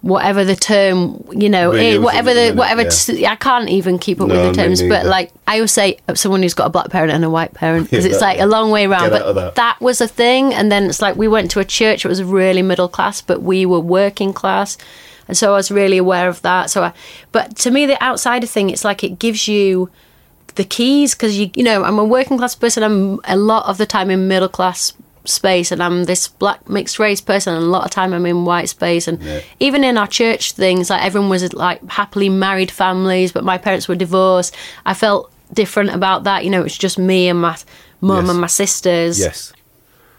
[0.01, 2.89] whatever the term you know eh, is, using whatever the minute, whatever yeah.
[2.89, 5.97] t- i can't even keep up No, with the terms but like i always say
[6.13, 8.45] someone who's got a black parent and a white parent because Yeah, it's like a
[8.45, 9.55] long way around but that.
[9.55, 12.23] that was a thing and then it's like we went to a church that was
[12.23, 14.77] really middle class but we were working class
[15.27, 16.93] and so i was really aware of that so i
[17.31, 19.89] but to me the outsider thing it's like it gives you
[20.55, 22.83] the keys because you you know I'm a working class person.
[22.83, 24.93] I'm a lot of the time in middle class
[25.25, 27.53] space, and I'm this black mixed race person.
[27.55, 29.19] And a lot of time I'm in white space, and
[29.59, 33.87] even in our church things, like everyone was like happily married families, but my parents
[33.87, 34.55] were divorced.
[34.85, 36.43] I felt different about that.
[36.43, 37.57] You know, it's just me and my
[38.01, 38.29] mum Yes.
[38.31, 39.19] and my sisters.
[39.19, 39.53] Yes.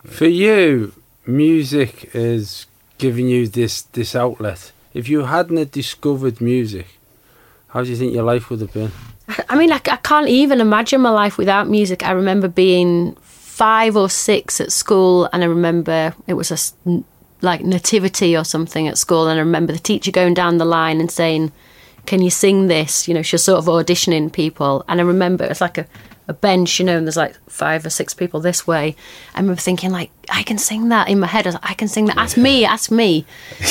[0.05, 0.93] For you,
[1.27, 2.67] music is
[2.99, 4.73] giving you this this outlet.
[4.95, 6.87] If you hadn't discovered music,
[7.69, 8.93] how do you think your life would have been?
[9.49, 12.05] I mean, I, I can't even imagine my life without music.
[12.05, 17.03] I remember being five or six at school, and I remember it was a
[17.43, 21.01] like nativity or something at school, and I remember the teacher going down the line
[21.01, 21.53] and saying,
[22.07, 25.49] "Can you sing this?" You know, she's sort of auditioning people, and I remember it
[25.49, 25.87] was like a,
[26.29, 28.95] a bench, you know, and there's like five or six people this way.
[29.35, 31.47] I remember thinking like, I can sing that in my head.
[31.47, 32.17] I was like, I can sing that.
[32.17, 33.27] Ask me, ask me.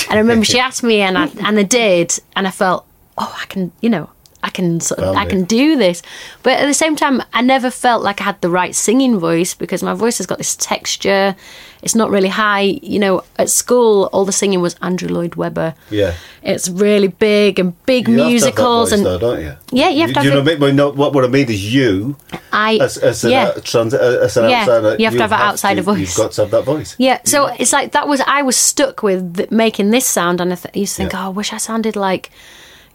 [0.09, 2.85] And I remember she asked me, and I and I did, and I felt,
[3.17, 4.09] oh, I can, you know.
[4.43, 6.03] I can sort of, I can do this.
[6.43, 9.55] But at the same time, I never felt like I had the right singing voice
[9.55, 11.35] because my voice has got this texture.
[11.81, 12.79] It's not really high.
[12.81, 15.73] You know, at school, all the singing was Andrew Lloyd Webber.
[15.89, 16.13] Yeah.
[16.43, 19.53] It's really big and big You have have musicals voice and though, don't you?
[19.71, 20.97] Yeah, you have to Do you have know what I mean?
[20.97, 22.15] What, what I mean is you,
[22.51, 23.51] I as, as an, yeah.
[23.63, 25.99] trans, uh, as an Yeah, outsider, you have to have an outsider to- voice.
[25.99, 26.95] You've got to have that voice.
[26.99, 30.53] Yeah, so it's like that was I was stuck with th- making this sound, and
[30.53, 31.23] I th- used to think, Yeah.
[31.23, 32.29] oh, I wish I sounded like,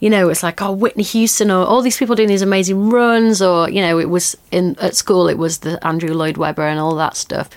[0.01, 3.41] you know, it's like oh Whitney Houston or all these people doing these amazing runs,
[3.41, 6.81] or you know, it was in at school it was the Andrew Lloyd Webber and
[6.81, 7.49] all that stuff,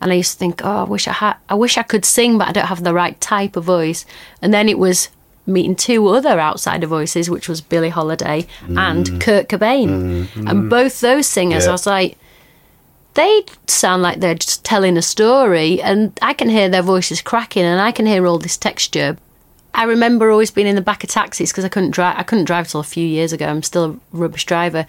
[0.00, 2.38] and I used to think, oh, I wish I had, I wish I could sing,
[2.38, 4.06] but I don't have the right type of voice,
[4.40, 5.08] and then it was
[5.46, 8.78] meeting two other outsider voices, which was Billie Holiday mm.
[8.78, 10.48] and Kurt Cobain, mm-hmm.
[10.48, 11.70] and both those singers, Yeah.
[11.70, 12.18] I was like
[13.16, 17.64] they sound like they're just telling a story and I can hear their voices cracking
[17.64, 19.16] and I can hear all this texture.
[19.76, 22.44] I remember always being in the back of taxis because I couldn't drive I couldn't
[22.46, 23.46] drive till a few years ago.
[23.46, 24.86] I'm still a rubbish driver.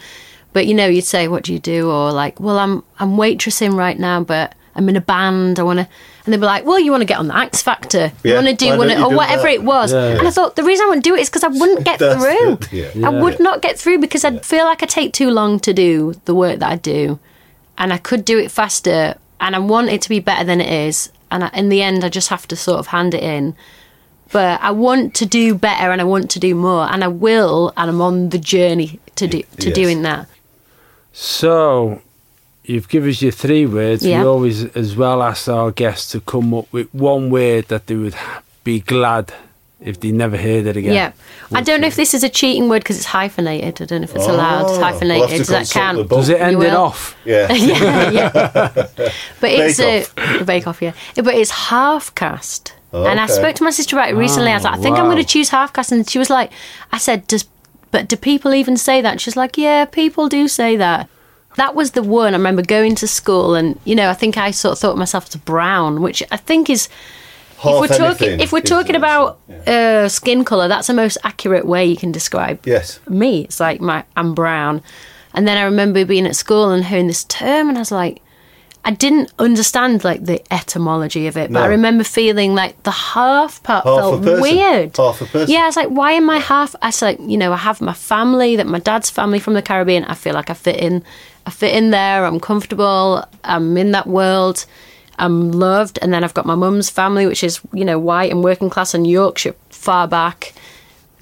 [0.54, 1.92] But you know, you'd say, What do you do?
[1.92, 5.88] Or like, Well I'm I'm waitressing right now but I'm in a band, I wanna
[6.26, 8.12] and they'd be like, Well, you wanna get on the X Factor.
[8.24, 9.52] You Yeah, wanna do one or whatever that?
[9.54, 9.92] it was.
[9.94, 10.28] Yeah, And.
[10.28, 12.60] I thought the reason I wouldn't do it is because I wouldn't get through.
[12.72, 12.88] yeah.
[12.96, 13.22] I Yeah.
[13.22, 16.34] would not get through because I'd feel like I take too long to do the
[16.36, 17.20] work that I do
[17.78, 20.72] and I could do it faster, and I want it to be better than it
[20.88, 21.12] is.
[21.30, 23.56] And I, in the end, I just have to sort of hand it in.
[24.32, 27.72] But I want to do better, and I want to do more, and I will,
[27.78, 29.76] and I'm on the journey to do to Yes.
[29.76, 30.28] doing that.
[31.14, 32.02] So,
[32.64, 34.06] you've given us your three words.
[34.06, 34.22] Yeah.
[34.22, 37.96] We always, as well, ask our guests to come up with one word that they
[37.96, 38.16] would
[38.64, 39.34] be glad
[39.80, 40.94] if they never heard it again.
[40.94, 41.12] Yeah,
[41.54, 43.82] I don't know if this is a cheating word because it's hyphenated.
[43.82, 44.64] I don't know if it's allowed.
[44.66, 45.38] Oh, It's we'll hyphenated.
[45.38, 46.10] Does that count?
[46.10, 47.16] Does it end it off?
[47.26, 47.52] Yeah.
[47.54, 48.30] yeah, yeah.
[49.40, 50.10] But it's Bake
[50.42, 50.94] a bake off, yeah.
[51.16, 52.74] But it's half caste.
[52.94, 54.52] And I spoke to my sister about it recently.
[54.52, 55.92] I was like, I think I'm going to choose half caste.
[55.92, 56.52] and she was like,
[56.92, 57.46] I said, does
[57.92, 59.12] but do people even say that?
[59.12, 61.10] And she's like, yeah, people do say that.
[61.56, 62.34] That was the one.
[62.34, 64.98] I remember going to school, and you know, I think I sort of thought of
[64.98, 66.88] myself as brown, which I think is
[67.58, 70.04] Half if we're talking if we're talking about yeah.
[70.04, 73.00] uh, skin color, that's the most accurate way you can describe Yes.
[73.10, 73.46] me.
[73.46, 74.84] It's like my I'm brown,
[75.34, 78.22] and then I remember being at school and hearing this term, and I was like,
[78.88, 83.62] I didn't understand like the etymology of it, but I remember feeling like the half
[83.62, 84.96] part Half felt weird.
[84.96, 85.54] Half a person.
[85.54, 86.74] Yeah, I was like, why am I half?
[86.82, 89.62] I was like, you know, I have my family, that my dad's family from the
[89.62, 90.06] Caribbean.
[90.06, 91.04] I feel like I fit in.
[91.46, 92.26] I fit in there.
[92.26, 93.26] I'm comfortable.
[93.44, 94.66] I'm in that world.
[95.20, 96.00] I'm loved.
[96.02, 98.94] And then I've got my mum's family, which is you know white and working class
[98.94, 100.54] in Yorkshire, far back.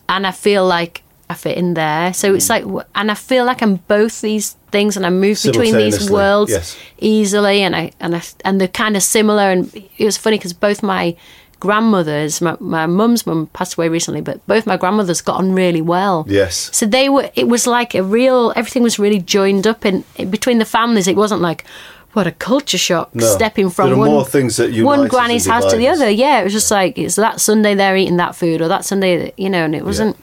[0.08, 2.14] And I feel like I fit in there.
[2.14, 2.36] So Mm.
[2.36, 2.64] it's like,
[2.94, 6.78] and I feel like I'm both these things, and I move between these worlds yes.
[7.00, 9.50] easily, and I and I and they're kind of similar.
[9.52, 11.16] And it was funny because both my
[11.60, 15.82] grandmothers, my my mum's mum passed away recently, but both my grandmothers got on really
[15.82, 16.26] well.
[16.28, 16.70] Yes.
[16.74, 17.30] So they were.
[17.36, 18.54] It was like a real.
[18.56, 21.08] Everything was really joined up in, in between the families.
[21.08, 21.66] It wasn't like.
[22.14, 23.14] What a culture shock!
[23.14, 23.26] No.
[23.26, 26.10] Stepping from one, more things that one granny's house to the other.
[26.10, 29.34] Yeah, it was just like it's that Sunday they're eating that food, or that Sunday,
[29.36, 30.16] you know, and it wasn't.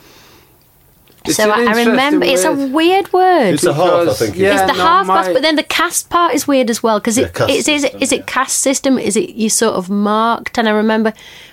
[1.25, 3.55] It's so I, I interesting remember it's a weird word.
[3.55, 4.37] It's a half, I think.
[4.37, 4.53] yeah.
[4.62, 6.99] it's the no, half my- cast, but then the cast part is weird as well
[7.01, 8.18] because Yeah, it caste is, is, it, system, is yeah.
[8.18, 8.99] it cast system?
[8.99, 10.59] Is it you sort of marked?
[10.59, 11.12] And I remember,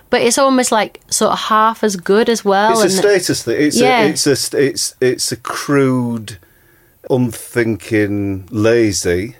[0.09, 2.71] but it's almost like sort of half as good as well.
[2.81, 3.61] It's a status thing.
[3.61, 4.01] It's Yeah.
[4.03, 6.37] a, it's a it's it's a crude,
[7.09, 9.35] unthinking, lazy,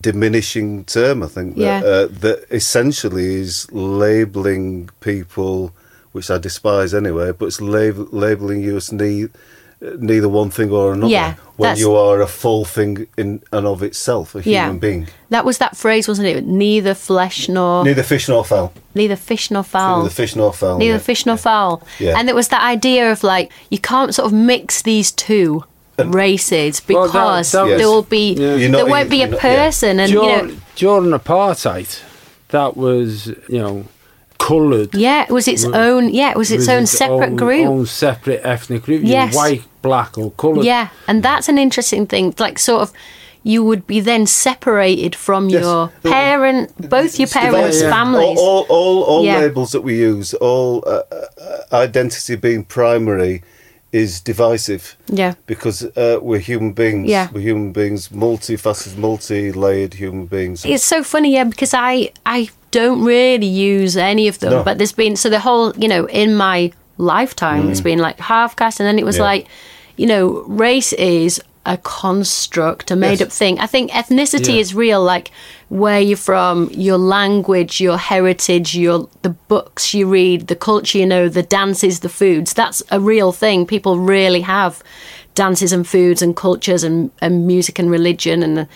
[0.00, 1.22] diminishing term.
[1.22, 1.78] I think that Yeah.
[1.84, 5.72] uh, that essentially is labeling people,
[6.12, 7.32] which I despise anyway.
[7.32, 9.28] But it's lab- labeling you as ne-
[9.80, 11.10] neither one thing or another.
[11.12, 14.64] Yeah, when you are a full thing in and of itself, a Yeah.
[14.66, 15.06] human being.
[15.30, 16.46] That was that phrase, wasn't it?
[16.46, 18.72] Neither flesh nor Neither fish nor fowl.
[18.94, 19.98] neither fish nor fowl.
[19.98, 20.78] Neither fish nor fowl.
[20.78, 20.98] neither yeah.
[20.98, 21.82] fish nor fowl.
[21.98, 22.18] Yeah.
[22.18, 25.64] And it was that idea of like you can't sort of mix these two
[26.04, 28.56] races Well, that- because that was- there will be Yeah.
[28.56, 29.56] There not- won't be a you're not- yeah.
[29.66, 31.98] person and you know during apartheid,
[32.50, 33.84] that was you know
[34.48, 34.90] coloured.
[34.94, 37.86] yeah it was its own yeah it was its was own separate own, group own
[37.86, 39.02] separate ethnic group.
[39.04, 39.12] Yes.
[39.32, 39.36] Yes.
[39.40, 40.64] white, black, or coloured.
[40.64, 42.34] Yeah, and that's an interesting thing.
[42.38, 42.88] Like, sort of,
[43.52, 45.62] you would be then separated from Yes.
[45.62, 46.64] your parent,
[46.96, 47.90] both your parents' divisive.
[47.90, 48.38] families.
[48.38, 49.40] All, all, all, all Yeah.
[49.44, 53.42] labels that we use, all uh, uh, identity being primary,
[53.92, 54.96] is divisive.
[55.20, 55.32] Yeah.
[55.46, 57.08] Because uh, we're human beings.
[57.08, 57.28] Yeah.
[57.32, 60.64] We're human beings, multifaceted, multi-layered human beings.
[60.64, 64.62] It's so funny, yeah, because I I don't really use any of them, No.
[64.62, 68.56] but there's been so the whole you know in my lifetime it's been like half
[68.56, 69.20] caste, and then it was Mm.
[69.20, 69.24] Yeah.
[69.32, 69.46] like,
[69.96, 73.22] you know, race is a construct, a made Yes.
[73.22, 73.58] up thing.
[73.60, 74.60] I think ethnicity Yeah.
[74.60, 75.30] is real, like
[75.68, 81.06] where you're from, your language, your heritage, your the books you read, the culture you
[81.06, 82.52] know, the dances, the foods.
[82.54, 83.66] That's a real thing.
[83.66, 84.82] People really have
[85.34, 88.68] dances and foods and cultures and, and music and religion and a,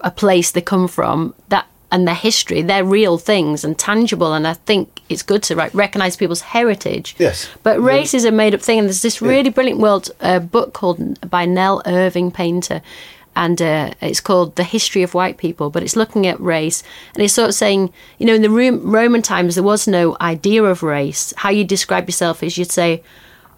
[0.00, 4.46] a place they come from that and their history they're real things and tangible and
[4.46, 7.16] i think it's good to right, recognize people's heritage.
[7.18, 7.48] Yes.
[7.64, 11.28] but race is a made-up thing and there's this really brilliant world uh, book called
[11.28, 12.80] by Nell Irvin Painter
[13.34, 16.82] and uh, it's called the history of white people but it's looking at race
[17.14, 20.62] and it's sort of saying you know in the roman times there was no idea
[20.62, 21.34] of race.
[21.38, 23.02] How you describe yourself is you'd say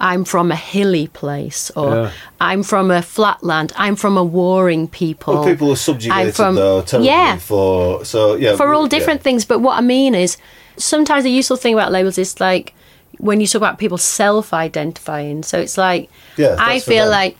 [0.03, 2.11] I'm from a hilly place, or Yeah.
[2.41, 3.73] I'm from a flatland.
[3.77, 5.35] I'm from a warring people.
[5.35, 8.89] Well, people are I'm subjugated from- though, yeah, for so yeah for all yeah.
[8.99, 9.45] different things.
[9.47, 10.37] But what I mean is,
[10.77, 12.75] sometimes the useful thing about labels is like
[13.19, 15.43] when you talk about people self-identifying.
[15.45, 17.37] So it's like Yeah, I feel like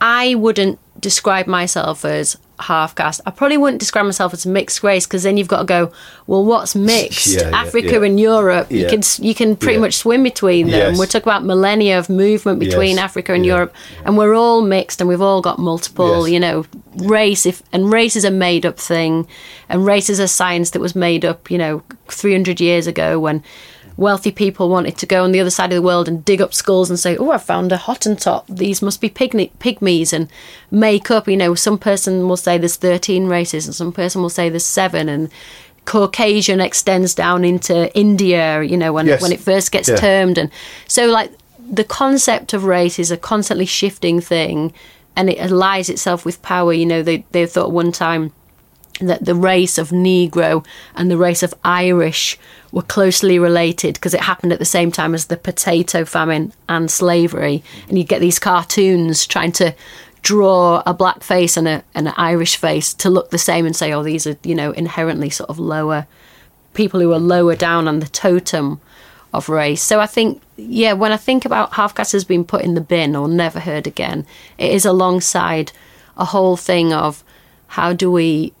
[0.00, 3.20] I wouldn't describe myself as half caste.
[3.26, 5.92] I probably wouldn't describe myself as mixed race because then you've got to go,
[6.26, 7.26] well, what's mixed?
[7.34, 8.04] Yeah, Africa yeah.
[8.04, 8.70] and Europe.
[8.70, 10.92] You can you can pretty much swim between them.
[10.92, 10.98] Yes.
[10.98, 13.04] We're talking about millennia of movement between Yes.
[13.04, 13.44] Africa and.
[13.50, 16.32] Europe, and we're all mixed, and we've all got multiple, Yes.
[16.34, 16.64] you know,
[16.96, 17.46] race.
[17.46, 19.26] If and race is a made up thing,
[19.68, 23.18] and race is a science that was made up, you know, three hundred years ago
[23.18, 23.42] when
[24.00, 26.52] wealthy people wanted to go on the other side of the world and dig up
[26.54, 28.44] skulls and say, "Oh, I found a Hottentot.
[28.48, 30.26] These must be pygmy- pygmies," and
[30.70, 31.28] make up.
[31.28, 34.64] You know, some person will say there's thirteen races, and some person will say there's
[34.64, 35.28] seven, and
[35.84, 38.62] Caucasian extends down into India.
[38.62, 39.20] You know, when Yes.
[39.22, 39.96] when it first gets Yeah.
[39.96, 40.50] termed, and
[40.88, 41.30] so like
[41.72, 44.72] the concept of race is a constantly shifting thing,
[45.16, 46.72] and it allies itself with power.
[46.72, 48.32] You know, they they thought one time
[49.08, 52.38] that the race of Negro and the race of Irish
[52.72, 56.90] were closely related because it happened at the same time as the potato famine and
[56.90, 57.62] slavery.
[57.88, 59.74] And you get these cartoons trying to
[60.22, 63.74] draw a black face and, a, and an Irish face to look the same and
[63.74, 66.06] say, oh, these are, you know, inherently sort of lower
[66.74, 68.80] people who are lower down on the totem
[69.32, 69.82] of race.
[69.82, 72.80] So I think, yeah, when I think about half caste has been put in the
[72.80, 74.26] bin or never heard again,
[74.58, 75.72] it is alongside
[76.16, 77.24] a whole thing of
[77.68, 78.52] how do we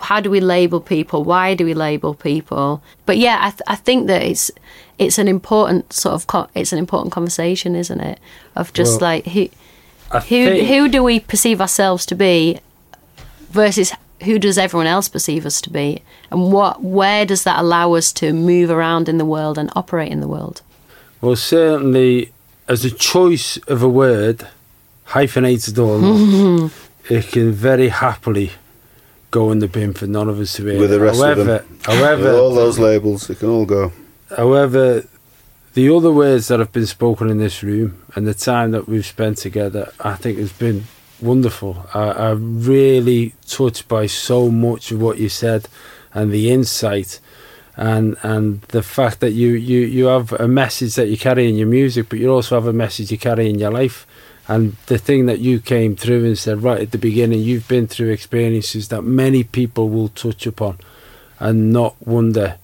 [0.00, 1.22] how do we label people?
[1.24, 2.82] Why do we label people?
[3.06, 4.50] But yeah, I, th- I think that it's
[4.98, 8.18] it's an important sort of co- it's an important conversation, isn't it?
[8.56, 9.48] Of just Well, like who
[10.10, 12.58] I who think- who do we perceive ourselves to be
[13.50, 13.92] versus
[14.24, 18.12] who does everyone else perceive us to be, and what where does that allow us
[18.14, 20.62] to move around in the world and operate in the world?
[21.20, 22.32] Well, certainly,
[22.68, 24.46] as a choice of a word,
[25.04, 26.70] hyphenated or not,
[27.10, 28.52] it can very happily
[29.34, 30.78] go in the bin for none of us to hear.
[30.78, 31.78] with the rest however, of them.
[31.82, 33.92] However, With all those labels, it can all go.
[34.36, 35.04] However,
[35.74, 39.04] the other words that have been spoken in this room and the time that we've
[39.04, 40.84] spent together, I think has been
[41.20, 41.84] wonderful.
[41.92, 45.68] I, I'm really touched by so much of what you said
[46.12, 47.18] and the insight
[47.76, 51.56] and and the fact that you, you, you have a message that you carry in
[51.56, 54.06] your music, but you also have a message you carry in your life.
[54.46, 57.86] And the thing that you came through and said right at the beginning, you've been
[57.86, 60.78] through experiences that many people will touch upon
[61.40, 62.56] and not wonder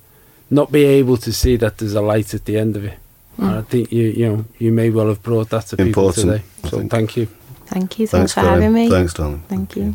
[0.53, 2.99] not be able to see that there's a light at the end of it.
[3.39, 6.43] And I think you you know you may well have brought that to people today.
[6.64, 7.26] So thank you.
[7.66, 8.07] Thank you.
[8.09, 8.91] Thanks, Thanks, for having me.
[8.91, 9.43] Thanks, darling.
[9.49, 9.95] Thank you.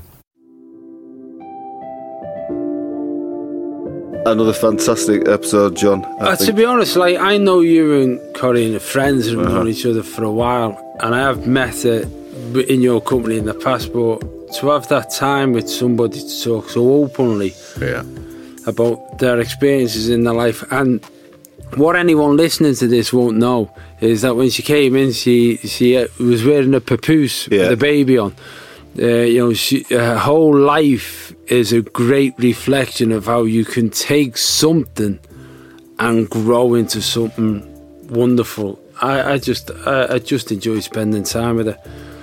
[4.27, 6.03] Another fantastic episode, John.
[6.19, 9.57] Uh, to be honest, like I know you and Corinne are friends and we've Uh-huh.
[9.57, 10.71] known each other for a while,
[11.01, 12.03] and I have met her
[12.67, 13.91] in your company in the past.
[13.93, 14.21] But
[14.55, 18.03] to have that time with somebody to talk so openly yeah.
[18.67, 21.03] about their experiences in their life and
[21.75, 23.69] what anyone listening to this won't know
[23.99, 27.63] is that when she came in, she she uh, was wearing a papoose Yeah.
[27.63, 28.33] with a baby on.
[28.97, 33.89] Uh, you know, she, her whole life is a great reflection of how you can
[33.89, 35.19] take something
[35.99, 37.61] and grow into something
[38.09, 38.79] wonderful.
[39.01, 41.77] I, I just I, I just enjoy spending time with her.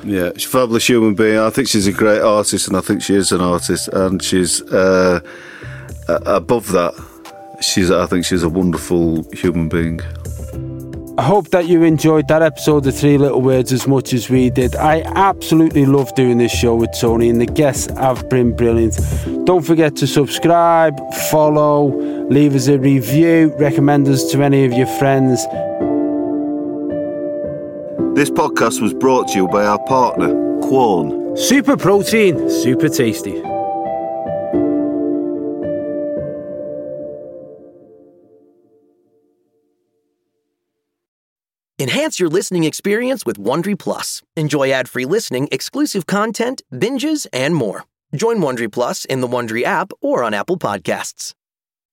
[0.04, 1.38] Yeah, she's a fabulous human being.
[1.38, 4.60] I think she's a great artist, and I think she is an artist, and she's
[4.62, 5.20] uh,
[6.08, 6.94] above that.
[7.60, 10.00] She's, I think, she's a wonderful human being.
[11.18, 14.50] I hope that you enjoyed that episode of Three Little Words as much as we
[14.50, 14.74] did.
[14.74, 18.98] I absolutely love doing this show with Tony, and the guests have been brilliant.
[19.44, 20.98] Don't forget to subscribe,
[21.30, 21.94] follow,
[22.28, 25.46] leave us a review, recommend us to any of your friends.
[28.14, 31.34] This podcast was brought to you by our partner, Quorn.
[31.34, 33.38] Super protein, super tasty.
[41.78, 44.22] Enhance your listening experience with Wondery Plus.
[44.36, 47.84] Enjoy ad-free listening, exclusive content, binges, and more.
[48.14, 51.32] Join Wondery Plus in the Wondery app or on Apple Podcasts.